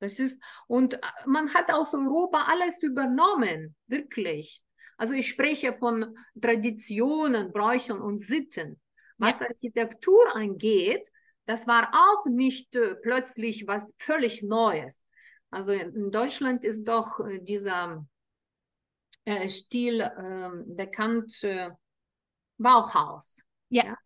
[0.01, 4.62] das ist, und äh, man hat aus Europa alles übernommen, wirklich.
[4.97, 8.81] Also ich spreche von Traditionen, Bräuchen und Sitten.
[9.19, 9.47] Was ja.
[9.47, 11.09] Architektur angeht,
[11.46, 15.00] das war auch nicht äh, plötzlich was völlig Neues.
[15.50, 18.07] Also in Deutschland ist doch äh, dieser
[19.24, 21.33] äh, Stil ähm, bekannt,
[22.59, 23.42] Bauhaus.
[23.68, 23.85] Ja.
[23.85, 23.96] ja.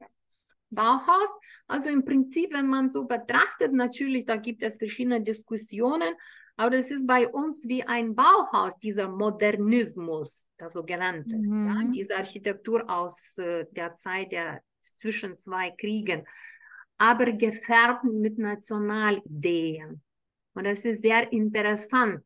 [0.70, 1.29] Bauhaus.
[1.66, 6.14] Also im Prinzip, wenn man so betrachtet, natürlich, da gibt es verschiedene Diskussionen,
[6.57, 11.66] aber das ist bei uns wie ein Bauhaus, dieser Modernismus, der sogenannte, mhm.
[11.68, 16.27] ja, diese Architektur aus äh, der Zeit der zwischen zwei Kriegen
[16.99, 20.03] aber gefärbt mit Nationalideen.
[20.55, 22.25] Und das ist sehr interessant.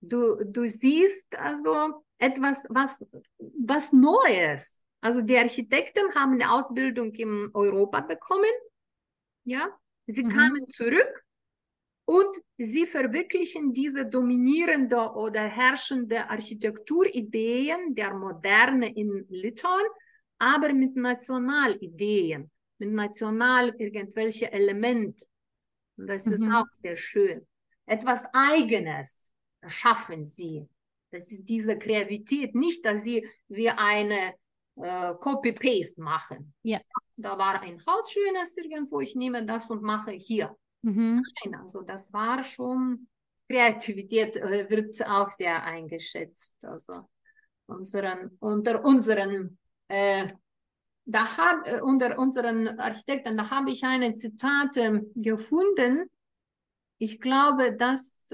[0.00, 3.04] Du, du siehst also etwas, was,
[3.38, 4.84] was Neues.
[5.00, 8.52] Also die Architekten haben eine Ausbildung in Europa bekommen.
[9.44, 9.68] Ja,
[10.06, 10.30] sie mhm.
[10.30, 11.24] kamen zurück
[12.04, 19.86] und sie verwirklichen diese dominierende oder herrschende Architekturideen der Moderne in Litauen,
[20.38, 25.26] aber mit Nationalideen mit national irgendwelche Elemente.
[25.96, 26.32] Und das mhm.
[26.32, 27.46] ist auch sehr schön.
[27.86, 29.30] Etwas Eigenes
[29.66, 30.68] schaffen sie.
[31.10, 34.34] Das ist diese Kreativität, nicht, dass sie wie eine
[34.76, 36.52] äh, Copy-Paste machen.
[36.62, 36.80] Ja.
[37.16, 40.54] Da war ein Haus schönes irgendwo, ich nehme das und mache hier.
[40.82, 41.22] Mhm.
[41.44, 43.08] Nein, also das war schon
[43.48, 46.64] Kreativität äh, wird auch sehr eingeschätzt.
[46.64, 47.08] Also.
[47.66, 49.58] unseren, unter unseren,
[49.88, 50.28] äh,
[51.06, 56.10] da hab, äh, unter unseren Architekten, da habe ich eine Zitate gefunden.
[56.98, 58.26] Ich glaube, dass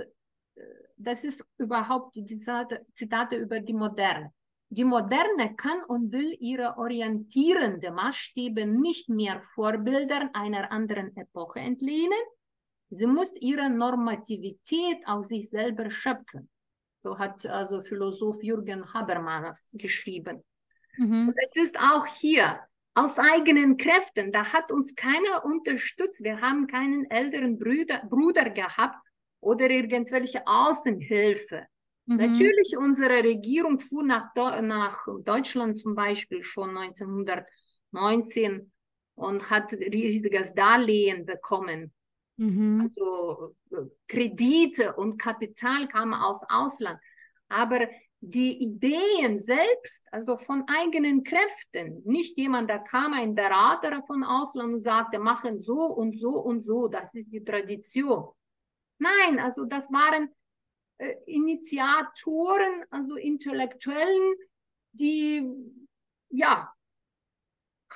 [1.02, 4.32] das ist überhaupt die Zitate, Zitate über die Moderne.
[4.68, 12.18] Die Moderne kann und will ihre orientierenden Maßstäbe nicht mehr Vorbildern einer anderen Epoche entlehnen.
[12.88, 16.48] Sie muss ihre Normativität aus sich selber schöpfen.
[17.02, 20.42] So hat also Philosoph Jürgen Habermas geschrieben.
[20.96, 21.28] Mhm.
[21.28, 22.60] Und es ist auch hier
[22.94, 24.32] aus eigenen Kräften.
[24.32, 26.22] Da hat uns keiner unterstützt.
[26.22, 28.98] Wir haben keinen älteren Bruder, Bruder gehabt
[29.40, 31.66] oder irgendwelche Außenhilfe.
[32.06, 32.16] Mhm.
[32.16, 38.72] Natürlich, unsere Regierung fuhr nach, nach Deutschland zum Beispiel schon 1919
[39.14, 41.92] und hat riesiges Darlehen bekommen.
[42.36, 42.80] Mhm.
[42.82, 46.98] Also äh, Kredite und Kapital kamen aus Ausland.
[47.48, 47.88] Aber
[48.24, 54.74] die Ideen selbst, also von eigenen Kräften, nicht jemand, da kam ein Berater von Ausland
[54.74, 58.28] und sagte, machen so und so und so, das ist die Tradition.
[58.98, 60.30] Nein, also das waren
[60.98, 64.34] äh, Initiatoren, also Intellektuellen,
[64.92, 65.44] die
[66.30, 66.72] ja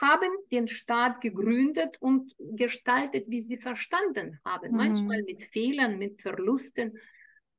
[0.01, 4.73] haben den Staat gegründet und gestaltet, wie sie verstanden haben.
[4.73, 4.77] Mhm.
[4.77, 6.99] Manchmal mit Fehlern, mit Verlusten,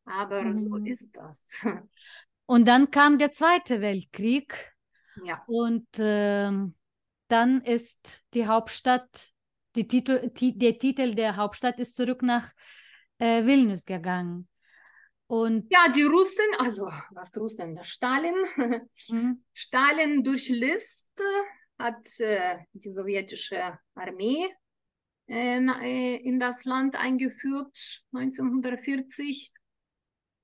[0.06, 0.58] aber mhm.
[0.58, 1.50] so ist das.
[2.48, 4.74] Und dann kam der Zweite Weltkrieg.
[5.24, 5.44] Ja.
[5.48, 6.52] Und äh,
[7.28, 9.30] dann ist die Hauptstadt,
[9.76, 12.52] die Titel, der Titel der Hauptstadt ist zurück nach
[13.20, 14.48] äh, Vilnius gegangen.
[15.28, 18.36] Und ja, die Russen, also was Russen, Stalin,
[19.10, 19.44] mhm.
[19.54, 21.12] Stalin durch List
[21.78, 24.48] hat äh, die sowjetische Armee
[25.28, 29.54] äh, äh in das Land eingeführt, 1940.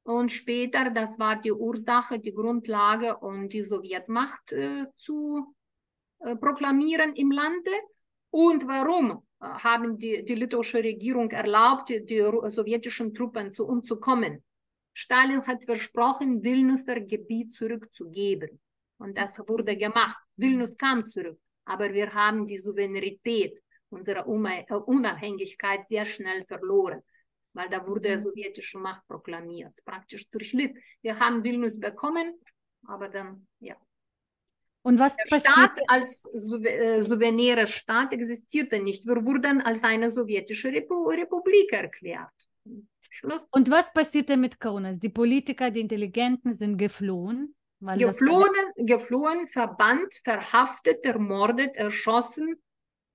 [0.03, 5.55] Und später, das war die Ursache, die Grundlage, um die Sowjetmacht äh, zu
[6.19, 7.71] äh, proklamieren im Lande.
[8.29, 9.23] Und warum?
[9.43, 14.43] haben die, die litauische Regierung erlaubt, die sowjetischen Truppen zu uns zu kommen.
[14.93, 18.61] Stalin hat versprochen, Vilniuser Gebiet zurückzugeben.
[18.97, 20.21] Und das wurde gemacht.
[20.37, 21.39] Vilnius kam zurück.
[21.65, 27.01] Aber wir haben die Souveränität unserer äh, Unabhängigkeit sehr schnell verloren,
[27.53, 28.19] weil da wurde mhm.
[28.19, 30.75] sowjetische Macht proklamiert, praktisch durch List.
[31.01, 32.39] Wir haben Vilnius bekommen,
[32.87, 33.77] aber dann, ja,
[34.83, 35.53] und was der passiert?
[35.53, 39.05] Staat als äh, souveräner Staat existierte nicht.
[39.05, 42.33] Wir wurden als eine sowjetische Republik erklärt.
[43.09, 43.45] Schluss.
[43.51, 44.99] Und was passierte mit Kaunas?
[44.99, 47.55] Die Politiker, die Intelligenten sind geflohen.
[47.79, 52.61] geflohen, geflohen, verbannt, verhaftet, ermordet, erschossen.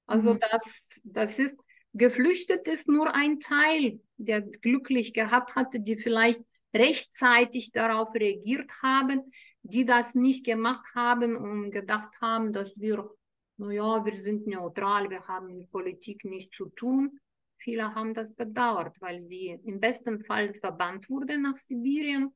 [0.07, 0.41] Also mhm.
[0.41, 1.59] das, das ist,
[1.93, 6.41] geflüchtet ist nur ein Teil, der glücklich gehabt hatte, die vielleicht
[6.75, 9.23] rechtzeitig darauf reagiert haben
[9.69, 13.09] die das nicht gemacht haben und gedacht haben, dass wir,
[13.59, 17.21] naja, wir sind neutral, wir haben mit Politik nichts zu tun.
[17.59, 22.35] Viele haben das bedauert, weil sie im besten Fall verbannt wurden nach Sibirien,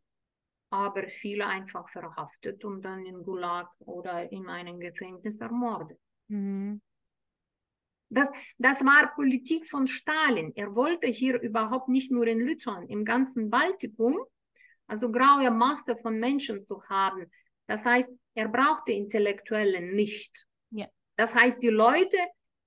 [0.70, 5.98] aber viele einfach verhaftet und dann in Gulag oder in einem Gefängnis ermordet.
[6.28, 6.82] Mhm.
[8.14, 10.52] Das, das war Politik von Stalin.
[10.54, 14.18] Er wollte hier überhaupt nicht nur in Litauen, im ganzen Baltikum
[14.92, 17.30] also graue Masse von Menschen zu haben.
[17.66, 20.46] Das heißt, er brauchte Intellektuellen nicht.
[20.70, 20.86] Ja.
[21.16, 22.16] Das heißt, die Leute,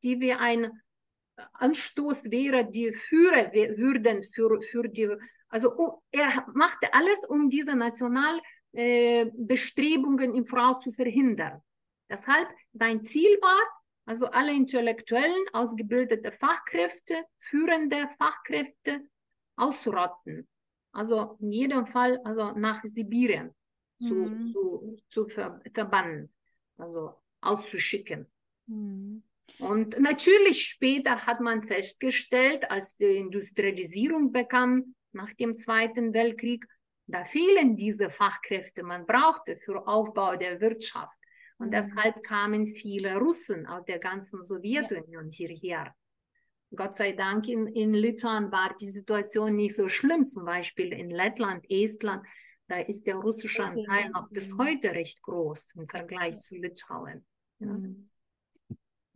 [0.04, 0.72] die wie ein
[1.54, 5.10] Anstoß wäre, die Führer würden für, für die,
[5.50, 11.62] also er machte alles, um diese Nationalbestrebungen äh, im Voraus zu verhindern.
[12.10, 13.62] Deshalb sein Ziel war,
[14.06, 19.02] also alle Intellektuellen, ausgebildete Fachkräfte, führende Fachkräfte
[19.56, 20.48] auszurotten.
[20.92, 23.54] Also in jedem Fall also nach Sibirien
[24.00, 24.52] zu, mhm.
[24.54, 26.34] zu, zu ver verbannen,
[26.78, 28.28] also auszuschicken.
[28.68, 29.24] Mhm.
[29.60, 36.66] Und natürlich später hat man festgestellt, als die Industrialisierung bekam nach dem Zweiten Weltkrieg,
[37.08, 41.15] da fehlen diese Fachkräfte, man brauchte für Aufbau der Wirtschaft.
[41.58, 41.72] Und mhm.
[41.72, 45.32] deshalb kamen viele Russen aus der ganzen Sowjetunion ja.
[45.32, 45.96] hierher.
[46.76, 50.26] Gott sei Dank in, in Litauen war die Situation nicht so schlimm.
[50.26, 52.26] Zum Beispiel in Lettland, Estland,
[52.68, 57.26] da ist der russische Anteil noch bis heute recht groß im Vergleich zu Litauen.
[57.60, 57.68] Ja.
[57.68, 58.10] Mhm.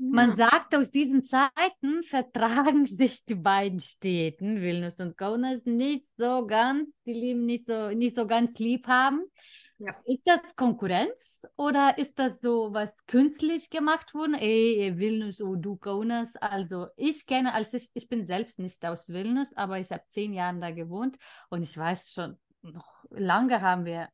[0.02, 0.50] Man ja.
[0.50, 6.88] sagt, aus diesen Zeiten vertragen sich die beiden Städten, Vilnius und Kaunas, nicht so ganz,
[7.06, 9.26] die lieben nicht so, nicht so ganz lieb haben.
[9.80, 9.96] Ja.
[10.06, 14.34] Ist das Konkurrenz oder ist das so was künstlich gemacht worden?
[14.34, 16.36] Ey, Vilnius, oh du Kaunas.
[16.36, 20.34] Also ich kenne, als ich, ich bin selbst nicht aus Vilnius, aber ich habe zehn
[20.34, 21.18] Jahre da gewohnt
[21.50, 24.10] und ich weiß schon, noch lange haben wir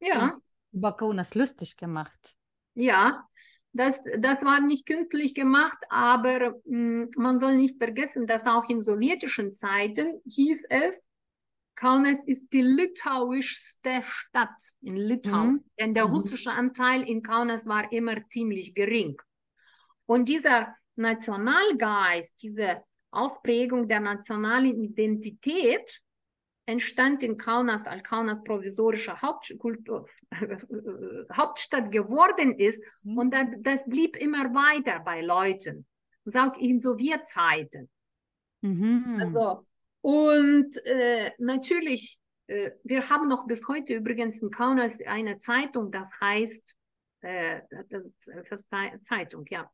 [0.00, 0.38] ja.
[0.72, 2.34] über Kaunas lustig gemacht.
[2.74, 3.28] Ja,
[3.72, 8.66] das, das war nicht künstlich gemacht, aber mh, hm, man soll nicht vergessen, dass auch
[8.70, 11.09] in sowjetischen Zeiten hieß es,
[11.80, 15.64] Kaunas ist die litauischste Stadt in Litauen, mhm.
[15.78, 16.14] denn der mhm.
[16.14, 19.16] russische Anteil in Kaunas war immer ziemlich gering.
[20.04, 26.02] Und dieser Nationalgeist, diese Ausprägung der nationalen Identität
[26.66, 30.06] entstand in Kaunas, als Kaunas provisorische Hauptkultur,
[31.32, 32.82] Hauptstadt geworden ist.
[33.04, 33.18] Mhm.
[33.18, 35.86] Und das, das, blieb immer weiter bei Leuten.
[36.34, 37.88] Auch in Sowjetzeiten.
[38.60, 39.16] Mhm.
[39.18, 39.66] Also,
[40.00, 46.10] und äh, natürlich, äh, wir haben noch bis heute übrigens in Kaunas eine Zeitung, das
[46.20, 46.76] heißt,
[47.22, 48.68] äh, das, das
[49.02, 49.70] Zeitung, ja,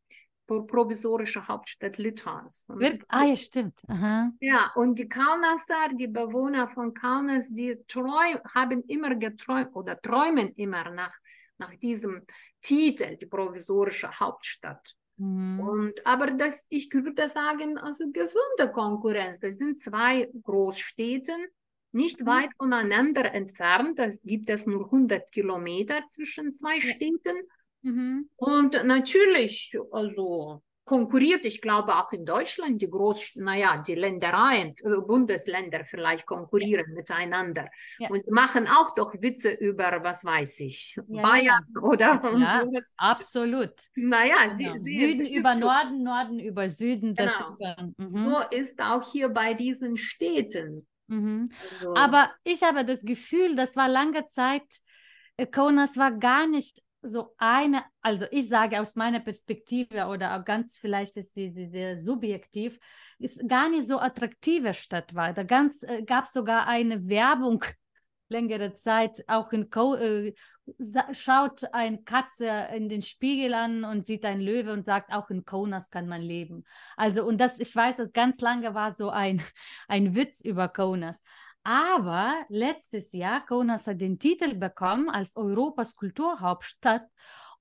[0.47, 2.65] provisorische Hauptstadt Litauens.
[3.09, 3.81] Ah ja, stimmt.
[3.89, 4.31] Aha.
[4.41, 10.53] Ja, und die Kaunasser, die Bewohner von Kaunas, die träum, haben immer geträumt oder träumen
[10.55, 11.15] immer nach,
[11.59, 12.25] nach diesem
[12.63, 14.95] Titel, die provisorische Hauptstadt.
[15.17, 15.61] Mhm.
[15.61, 19.41] Und, aber das, ich würde sagen, also gesunde Konkurrenz.
[19.41, 21.47] Das sind zwei Großstädten,
[21.93, 22.27] nicht mhm.
[22.27, 23.99] weit voneinander entfernt.
[23.99, 26.81] Es gibt es nur 100 Kilometer zwischen zwei.
[26.81, 27.37] Städten.
[27.83, 28.29] Mhm.
[28.37, 35.01] Und natürlich, also konkurriert, ich glaube auch in Deutschland, die Groß, naja, die Ländereien, äh,
[35.05, 36.95] Bundesländer vielleicht konkurrieren ja.
[36.95, 37.67] miteinander
[37.99, 38.09] ja.
[38.09, 42.93] und machen auch doch Witze über, was weiß ich, ja, Bayern oder ja, sowas.
[42.97, 43.73] Absolut.
[43.97, 44.77] Naja, genau.
[44.79, 47.45] sie, Süden über Norden, Norden über Süden, das genau.
[47.45, 48.17] ist schon, mhm.
[48.17, 50.87] So ist auch hier bei diesen Städten.
[51.09, 51.51] Mhm.
[51.81, 51.95] Also.
[51.97, 54.63] Aber ich habe das Gefühl, das war lange Zeit,
[55.51, 60.77] Kaunas war gar nicht so eine, also ich sage aus meiner Perspektive oder auch ganz
[60.79, 62.79] vielleicht ist die, die, die subjektiv,
[63.19, 65.33] ist gar nicht so attraktive Stadt war.
[65.33, 67.65] Da äh, gab es sogar eine Werbung
[68.29, 70.35] längere Zeit, auch in Co äh,
[71.13, 75.45] schaut eine Katze in den Spiegel an und sieht einen Löwe und sagt, auch in
[75.45, 76.65] Kaunas kann man leben.
[76.97, 79.43] Also und das, ich weiß, das ganz lange war so ein,
[79.89, 81.23] ein Witz über Kaunas.
[81.67, 87.03] Aber letztes Jahr Kaunas hat den Titel bekommen als Europas Kulturhauptstadt.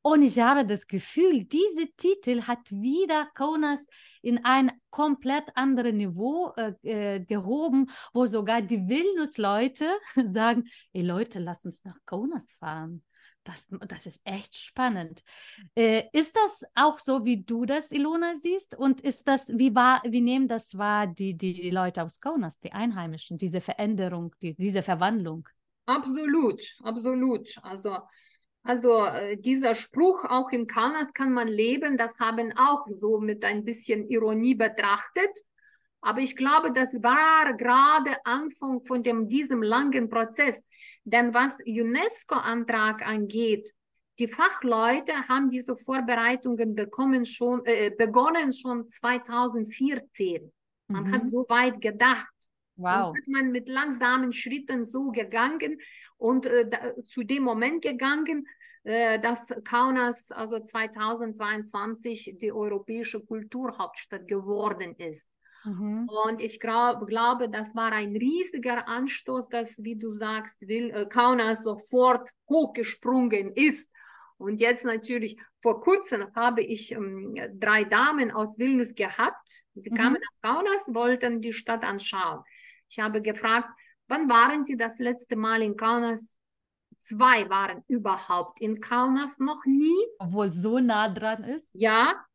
[0.04, 3.88] Und ich habe das Gefühl, dieser Titel hat wieder Kaunas
[4.22, 9.88] in ein komplett anderes Niveau äh, äh gehoben, wo sogar die Vilnius-Leute
[10.28, 13.04] sagen, ey Leute, lass uns nach Kaunas fahren.
[13.46, 15.24] Das, das ist echt spannend.
[15.76, 18.76] Äh, ist das auch so, wie du das, Ilona, siehst?
[18.76, 22.74] Und ist das, wie war, wie nehmen das wahr die, die Leute aus Kaunas, die
[22.74, 25.48] Einheimischen, diese Veränderung, die, diese Verwandlung?
[25.86, 27.48] Absolut, absolut.
[27.62, 27.98] Also,
[28.64, 33.46] also äh, dieser Spruch, auch in Kaunas kann man leben, das haben auch so mit
[33.46, 35.38] ein bisschen Ironie betrachtet.
[36.06, 40.64] Aber ich glaube, das war gerade Anfang von dem, diesem langen Prozess.
[41.04, 43.74] Denn was UNESCO-Antrag angeht,
[44.20, 50.52] die Fachleute haben diese Vorbereitungen bekommen schon, äh, begonnen schon 2014.
[50.90, 51.12] Man mhm.
[51.12, 52.30] hat so weit gedacht.
[52.76, 53.10] Wow.
[53.10, 55.80] Und hat man mit langsamen Schritten so gegangen
[56.18, 58.46] und äh, da, zu dem Moment gegangen,
[58.84, 65.28] äh, dass Kaunas also 2022 die europäische Kulturhauptstadt geworden ist.
[65.66, 66.08] Mhm.
[66.08, 71.06] Und ich glaub, glaube, das war ein riesiger Anstoß, dass, wie du sagst, Will, äh,
[71.08, 73.92] Kaunas sofort hochgesprungen ist.
[74.38, 79.64] Und jetzt natürlich, vor kurzem habe ich ähm, drei Damen aus Vilnius gehabt.
[79.76, 79.96] Sie mhm.
[79.96, 82.44] kamen nach Kaunas, wollten die Stadt anschauen.
[82.88, 83.70] Ich habe gefragt,
[84.08, 86.36] wann waren Sie das letzte Mal in Kaunas?
[87.00, 90.06] Zwei waren überhaupt in Kaunas noch nie.
[90.20, 91.68] Obwohl so nah dran ist?
[91.74, 92.26] Ja.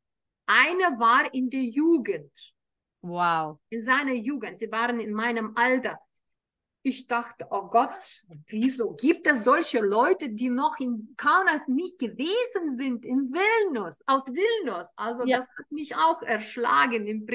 [0.47, 2.33] Eine war in der Jugend.
[3.03, 3.59] Wow.
[3.71, 4.59] In seiner Jugend.
[4.59, 5.99] Sie waren in meinem Alter.
[6.83, 12.79] Ich dachte, oh Gott, wieso gibt es solche Leute, die noch in Kaunas nicht gewesen
[12.79, 14.89] sind, in Vilnius, aus Vilnius?
[14.97, 15.39] Also ja.
[15.39, 17.27] das hat mich auch erschlagen im,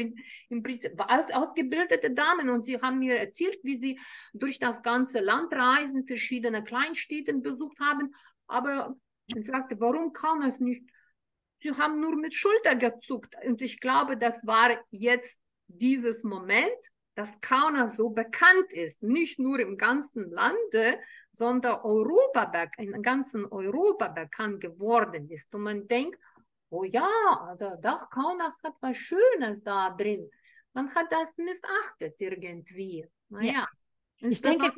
[0.50, 0.94] im Prinzip.
[0.98, 4.00] Aus, ausgebildete Damen und sie haben mir erzählt, wie sie
[4.34, 8.16] durch das ganze Land reisen, verschiedene Kleinstädte besucht haben.
[8.48, 8.96] Aber
[9.28, 10.90] ich sagte, warum Kaunas nicht?
[11.60, 13.36] Sie haben nur mit Schulter gezuckt.
[13.46, 16.80] Und ich glaube, das war jetzt dieses Moment,
[17.16, 21.00] dass Kaunas so bekannt ist, nicht nur im ganzen Lande,
[21.32, 25.54] sondern Europa, im ganzen Europa bekannt geworden ist.
[25.56, 26.20] Und man denkt,
[26.70, 27.10] oh ja,
[27.48, 30.30] also doch, Kaunas hat was Schönes da drin.
[30.74, 33.06] Man hat das missachtet irgendwie.
[33.30, 33.52] Naja.
[33.52, 33.68] Ja.
[34.18, 34.74] Ich denke,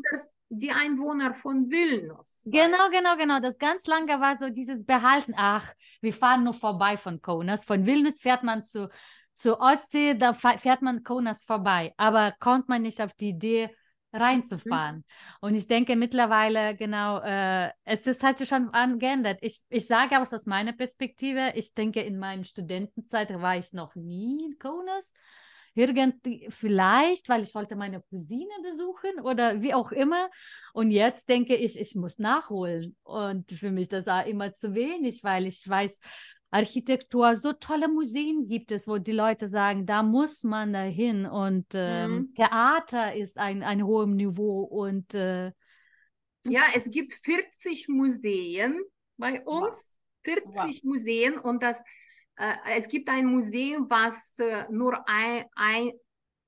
[0.49, 2.43] die Einwohner von Vilnius.
[2.45, 3.39] Genau, genau, genau.
[3.39, 7.65] Das ganz lange war so dieses Behalten, ach, wir fahren nur vorbei von Kaunas.
[7.65, 8.89] Von Vilnius fährt man zu
[9.37, 11.93] zur Ostsee, da fährt man Kaunas vorbei.
[11.97, 13.69] Aber kommt man nicht auf die Idee,
[14.13, 14.97] reinzufahren.
[14.97, 15.03] Mhm.
[15.41, 19.37] Und ich denke mittlerweile, genau, äh, es ist, hat sich schon geändert.
[19.41, 24.45] Ich, ich sage aus meiner Perspektive, ich denke, in meiner Studentenzeit war ich noch nie
[24.45, 25.13] in Kaunas.
[25.75, 30.27] Irgendwie, vielleicht, weil ich wollte meine Cousine besuchen oder wie auch immer.
[30.73, 32.95] Und jetzt denke ich, ich muss nachholen.
[33.03, 35.99] Und für mich das war immer zu wenig, weil ich weiß,
[36.49, 41.65] Architektur, so tolle Museen gibt es, wo die Leute sagen, da muss man dahin und
[41.73, 42.33] ähm, mhm.
[42.35, 45.51] Theater ist ein, ein hohes Niveau und äh,
[46.45, 48.81] ja, es gibt 40 Museen
[49.17, 49.91] bei uns,
[50.25, 50.43] wow.
[50.43, 50.83] 40 wow.
[50.83, 51.81] Museen und das,
[52.37, 55.91] äh, es gibt ein Museum, was äh, nur ein, ein,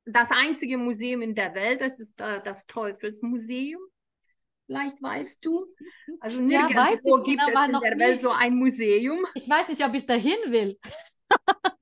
[0.05, 3.81] das einzige Museum in der Welt, das ist äh, das Teufelsmuseum.
[4.69, 5.65] Vielleicht weißt du.
[6.19, 7.97] Also nirgendwo ja, weiß ich, gibt es in der.
[7.97, 9.25] Welt so ein Museum.
[9.33, 10.77] Ich weiß nicht, ob ich dahin will.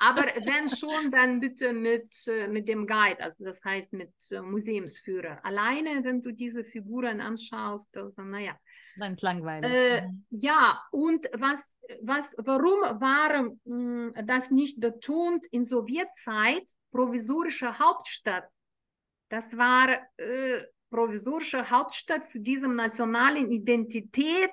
[0.00, 4.40] Aber wenn schon, dann bitte mit, äh, mit dem Guide, also das heißt mit äh,
[4.40, 5.38] Museumsführer.
[5.44, 8.56] Alleine, wenn du diese Figuren anschaust, also naja.
[8.96, 9.70] Dann ist langweilig.
[9.70, 18.48] Äh, ja, und was, was, warum war mh, das nicht betont in Sowjetzeit provisorische Hauptstadt?
[19.28, 20.62] Das war äh,
[20.96, 24.50] provisorische Hauptstadt zu diesem nationalen Identität.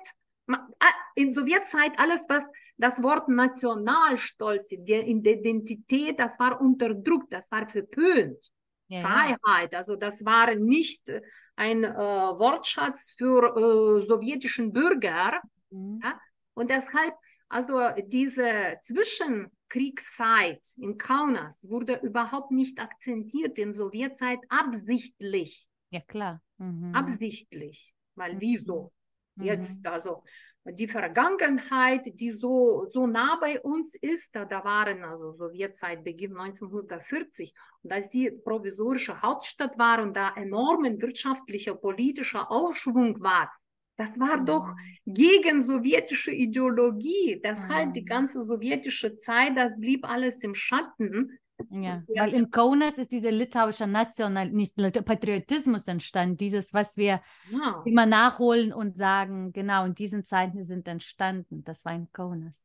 [1.14, 2.44] In Sowjetzeit alles, was
[2.76, 8.50] das Wort Nationalstolz, die Identität, das war unterdrückt, das war verpönt.
[8.88, 11.10] Ja, Freiheit, also das war nicht
[11.56, 15.40] ein äh, Wortschatz für äh, sowjetischen Bürger.
[15.70, 16.00] Mhm.
[16.04, 16.20] Ja?
[16.52, 17.14] Und deshalb,
[17.48, 25.70] also diese Zwischenkriegszeit in Kaunas wurde überhaupt nicht akzentiert in Sowjetzeit absichtlich.
[25.94, 26.42] Ja, klar.
[26.58, 26.92] Mhm.
[26.92, 27.94] Absichtlich.
[28.16, 28.40] Weil mhm.
[28.40, 28.92] wieso?
[29.36, 29.44] Mhm.
[29.44, 30.24] Jetzt, also
[30.64, 36.36] die Vergangenheit, die so, so nah bei uns ist, da, da waren also Sowjetzeit Beginn
[36.36, 43.52] 1940 und als die provisorische Hauptstadt war und da enormen wirtschaftlicher, politischer Aufschwung war,
[43.96, 44.46] das war mhm.
[44.46, 44.74] doch
[45.06, 47.40] gegen sowjetische Ideologie.
[47.44, 47.92] Deshalb mhm.
[47.92, 51.38] die ganze sowjetische Zeit, das blieb alles im Schatten.
[51.70, 57.82] Ja, weil in Kaunas ist dieser litauische National, nicht Patriotismus entstanden, dieses, was wir ja.
[57.84, 61.64] immer nachholen und sagen, genau, in diesen Zeiten sind entstanden.
[61.64, 62.62] Das war in Kaunas.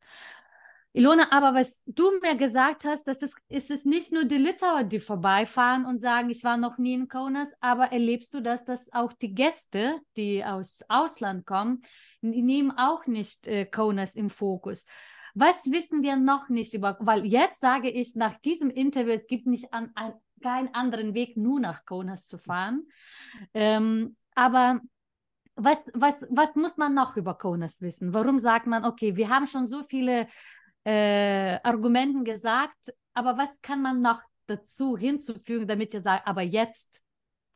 [0.92, 4.84] Ilona, aber was du mir gesagt hast, dass es, ist es nicht nur die Litauer,
[4.84, 8.92] die vorbeifahren und sagen, ich war noch nie in Kaunas, aber erlebst du das, dass
[8.92, 11.84] auch die Gäste, die aus Ausland kommen,
[12.22, 14.88] nehmen auch nicht äh, Kaunas im Fokus.
[15.40, 19.48] Was wissen wir noch nicht über, weil jetzt sage ich nach diesem Interview, es gibt
[19.48, 22.88] nicht an, an keinen anderen Weg, nur nach Kaunas zu fahren.
[23.54, 24.82] Ähm, aber
[25.56, 28.14] was, was, was muss man noch über Kaunas wissen?
[28.14, 30.28] Warum sagt man, okay, wir haben schon so viele
[30.84, 37.02] äh, Argumenten gesagt, aber was kann man noch dazu hinzufügen, damit ihr sagt, aber jetzt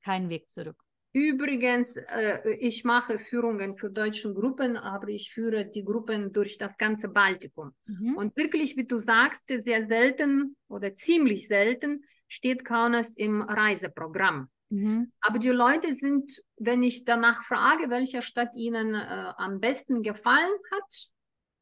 [0.02, 0.82] kein Weg zurück?
[1.14, 6.78] Übrigens, äh, ich mache Führungen für deutsche Gruppen, aber ich führe die Gruppen durch das
[6.78, 7.72] ganze Baltikum.
[7.86, 8.18] Mhm.
[8.18, 14.50] Und wirklich, wie du sagst, sehr selten oder ziemlich selten steht Kaunas im Reiseprogramm.
[14.70, 15.12] Mhm.
[15.22, 20.58] Aber die Leute sind, wenn ich danach frage, welche Stadt ihnen äh, am besten gefallen
[20.72, 21.10] hat,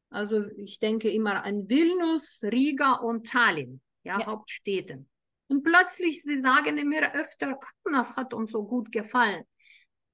[0.08, 4.26] also ich denke immer an Vilnius, Riga und Tallinn, ja, ja.
[4.26, 5.10] Hauptstädten.
[5.52, 9.44] Und plötzlich, sie sagen mir öfter, das hat uns so gut gefallen.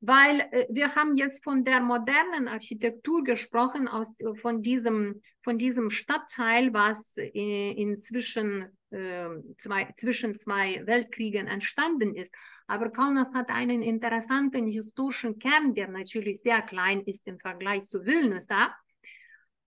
[0.01, 4.11] Weil äh, wir haben jetzt von der modernen Architektur gesprochen, aus,
[4.41, 9.29] von, diesem, von diesem Stadtteil, was äh, inzwischen äh,
[9.59, 12.35] zwei, zwischen zwei Weltkriegen entstanden ist.
[12.67, 18.05] Aber Kaunas hat einen interessanten historischen Kern, der natürlich sehr klein ist im Vergleich zu
[18.05, 18.49] Vilnius.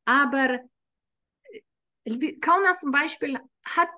[0.04, 0.60] Aber
[2.04, 3.90] äh, Kaunas zum Beispiel hat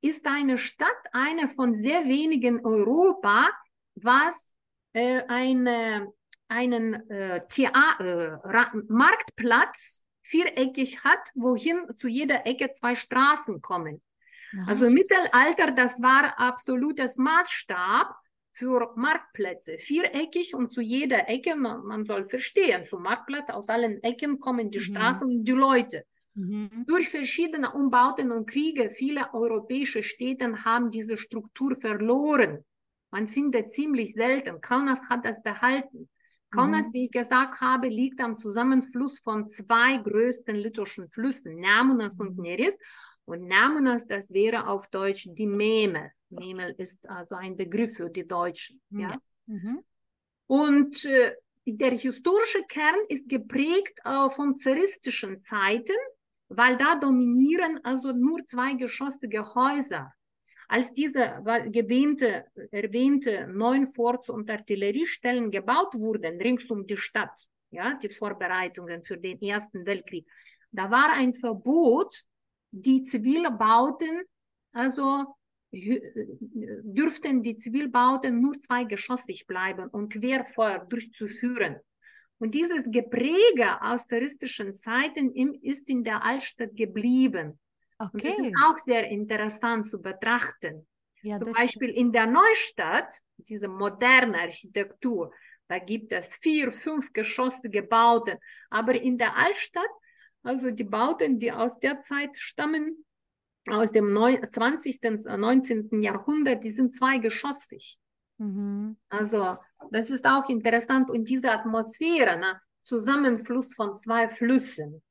[0.00, 3.48] ist eine Stadt, eine von sehr wenigen in Europa,
[3.94, 4.54] was
[4.92, 6.12] äh, eine,
[6.48, 8.36] einen äh, äh,
[8.88, 14.02] Marktplatz viereckig hat, wohin zu jeder Ecke zwei Straßen kommen.
[14.52, 14.64] Aha.
[14.68, 18.14] Also im Mittelalter, das war absolutes Maßstab
[18.52, 24.02] für Marktplätze, viereckig und zu jeder Ecke, man, man soll verstehen, zum Marktplatz aus allen
[24.02, 24.82] Ecken kommen die mhm.
[24.82, 26.04] Straßen und die Leute.
[26.34, 26.84] Mhm.
[26.86, 32.64] Durch verschiedene Umbauten und Kriege, viele europäische Städte haben diese Struktur verloren.
[33.10, 34.60] Man findet ziemlich selten.
[34.60, 36.08] Kaunas hat das behalten.
[36.50, 36.92] Kaunas, mhm.
[36.92, 42.42] wie ich gesagt habe, liegt am Zusammenfluss von zwei größten litauischen Flüssen, Nemunas und mhm.
[42.42, 42.76] Neris.
[43.24, 46.10] Und Nemunas, das wäre auf Deutsch die Memel.
[46.30, 48.80] Memel ist also ein Begriff für die Deutschen.
[48.90, 49.16] Ja.
[49.46, 49.80] Mhm.
[50.46, 51.32] Und äh,
[51.66, 55.96] der historische Kern ist geprägt äh, von zaristischen Zeiten
[56.48, 60.12] weil da dominieren also nur zweigeschossige Häuser.
[60.68, 67.94] als diese erwähnte, erwähnte neun Forts- und Artilleriestellen gebaut wurden, rings um die Stadt, ja,
[67.94, 70.26] die Vorbereitungen für den Ersten Weltkrieg,
[70.70, 72.22] da war ein Verbot,
[72.70, 74.22] die zivile Bauten,
[74.72, 75.36] also
[75.72, 81.80] dürften die Zivilbauten nur zweigeschossig bleiben und Querfeuer durchzuführen.
[82.38, 85.32] Und dieses Gepräge aus touristischen Zeiten
[85.62, 87.58] ist in der Altstadt geblieben.
[87.98, 88.10] Okay.
[88.12, 90.86] Und das ist auch sehr interessant zu betrachten.
[91.22, 95.32] Ja, Zum Beispiel in der Neustadt, diese moderne Architektur,
[95.68, 98.38] da gibt es vier, fünf geschossige Bauten.
[98.68, 99.88] Aber in der Altstadt,
[100.42, 103.04] also die Bauten, die aus der Zeit stammen,
[103.66, 106.02] aus dem 20., 19.
[106.02, 107.98] Jahrhundert, die sind zweigeschossig.
[108.36, 108.96] Mhm.
[109.08, 109.56] Also
[109.90, 112.60] das ist auch interessant und diese Atmosphäre, ne?
[112.82, 115.02] Zusammenfluss von zwei Flüssen.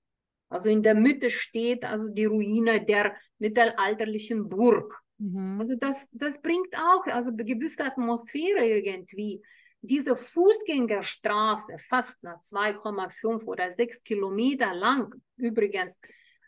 [0.49, 5.01] Also in der Mitte steht also die Ruine der mittelalterlichen Burg.
[5.17, 5.59] Mhm.
[5.59, 9.41] Also das, das bringt auch also eine gewisse Atmosphäre irgendwie.
[9.81, 15.99] Diese Fußgängerstraße, fast 2,5 oder 6 Kilometer lang, übrigens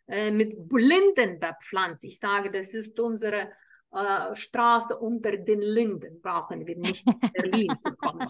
[0.07, 2.05] äh, mit Blinden bepflanzt.
[2.05, 3.51] Ich sage, das ist unsere
[3.95, 8.29] äh, Straße unter den Linden, brauchen wir nicht in Berlin zu kommen.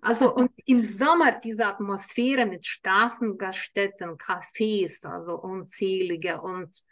[0.00, 6.82] Also und im Sommer diese Atmosphäre mit Straßengaststätten, Cafés, also unzählige und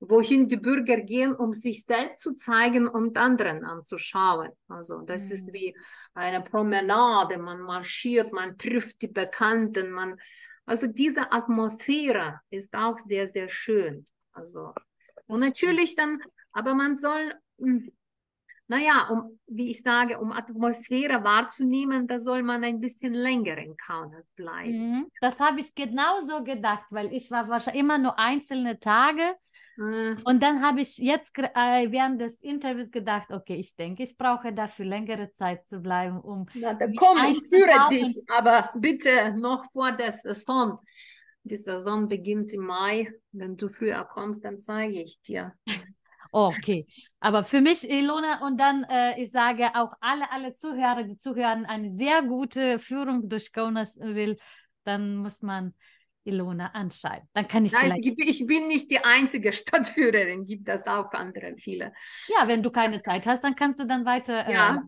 [0.00, 4.50] wohin die Bürger gehen, um sich selbst zu zeigen und anderen anzuschauen.
[4.68, 5.32] Also das mhm.
[5.32, 5.76] ist wie
[6.14, 10.18] eine Promenade, man marschiert, man trifft die Bekannten, man
[10.68, 14.04] also diese Atmosphäre ist auch sehr, sehr schön.
[14.32, 14.74] Also,
[15.26, 16.20] und natürlich dann,
[16.52, 17.92] aber man soll, hm,
[18.70, 23.76] naja, um, wie ich sage, um Atmosphäre wahrzunehmen, da soll man ein bisschen länger in
[23.76, 24.92] Kaunas bleiben.
[24.92, 25.10] Mhm.
[25.22, 29.36] Das habe ich genauso gedacht, weil ich war wahrscheinlich immer nur einzelne Tage
[29.78, 30.16] Mhm.
[30.24, 34.52] Und dann habe ich jetzt äh, während des Interviews gedacht, okay, ich denke, ich brauche
[34.52, 36.46] dafür längere Zeit zu bleiben, um.
[36.54, 40.80] Na, da komm, ich führe dich, aber bitte noch vor der Saison.
[41.44, 43.12] Die Saison beginnt im Mai.
[43.30, 45.54] Wenn du früher kommst, dann zeige ich dir.
[46.30, 46.86] Okay,
[47.20, 51.66] aber für mich, Ilona, und dann, äh, ich sage auch alle, alle Zuhörer, die zuhören,
[51.66, 54.38] eine sehr gute Führung durch Kaunas will,
[54.84, 55.74] dann muss man
[56.28, 57.28] Ilona anschreiben.
[57.32, 61.92] Dann kann ich Nein, Ich bin nicht die einzige Stadtführerin, gibt es auch andere viele.
[62.28, 64.46] Ja, wenn du keine Zeit hast, dann kannst du dann weiter.
[64.46, 64.82] Äh, ja.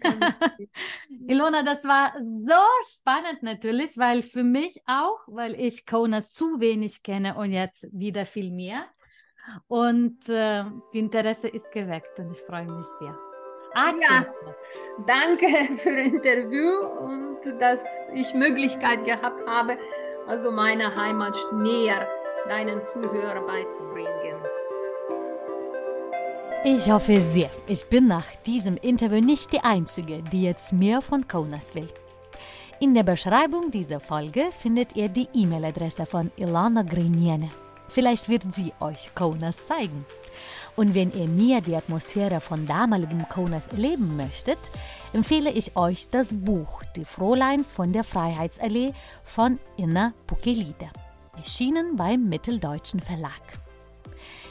[0.00, 0.66] Äh,
[1.28, 7.02] Ilona, das war so spannend natürlich, weil für mich auch, weil ich Kona zu wenig
[7.02, 8.86] kenne und jetzt wieder viel mehr.
[9.68, 13.16] Und äh, die Interesse ist geweckt und ich freue mich sehr.
[13.74, 14.24] Ja,
[15.06, 16.70] danke für das Interview
[17.00, 17.80] und dass
[18.14, 19.76] ich Möglichkeit gehabt habe,
[20.26, 22.08] also meine Heimat näher
[22.48, 24.36] deinen Zuhörern beizubringen.
[26.64, 31.28] Ich hoffe sehr, ich bin nach diesem Interview nicht die Einzige, die jetzt mehr von
[31.28, 31.88] Kaunas will.
[32.80, 37.50] In der Beschreibung dieser Folge findet ihr die E-Mail-Adresse von Ilana Griniene.
[37.88, 40.04] Vielleicht wird sie euch Kaunas zeigen.
[40.74, 44.58] Und wenn ihr mehr die Atmosphäre von damaligem Kaunas erleben möchtet,
[45.12, 48.92] empfehle ich euch das Buch Die Fräuleins von der Freiheitsallee
[49.24, 50.90] von Inna Pukelide,
[51.36, 53.40] erschienen beim Mitteldeutschen Verlag.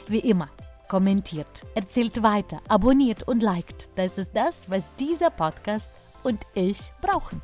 [0.08, 0.48] Wie immer,
[0.88, 3.90] kommentiert, erzählt weiter, abonniert und liked.
[3.96, 5.90] Das ist das, was dieser Podcast
[6.22, 7.42] und ich brauchen.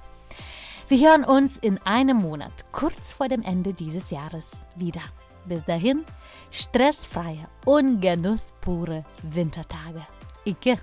[0.89, 5.01] Wir hören uns in einem Monat, kurz vor dem Ende dieses Jahres, wieder.
[5.45, 6.05] Bis dahin,
[6.51, 10.07] stressfreie und genusspure Wintertage.
[10.45, 10.79] Icke!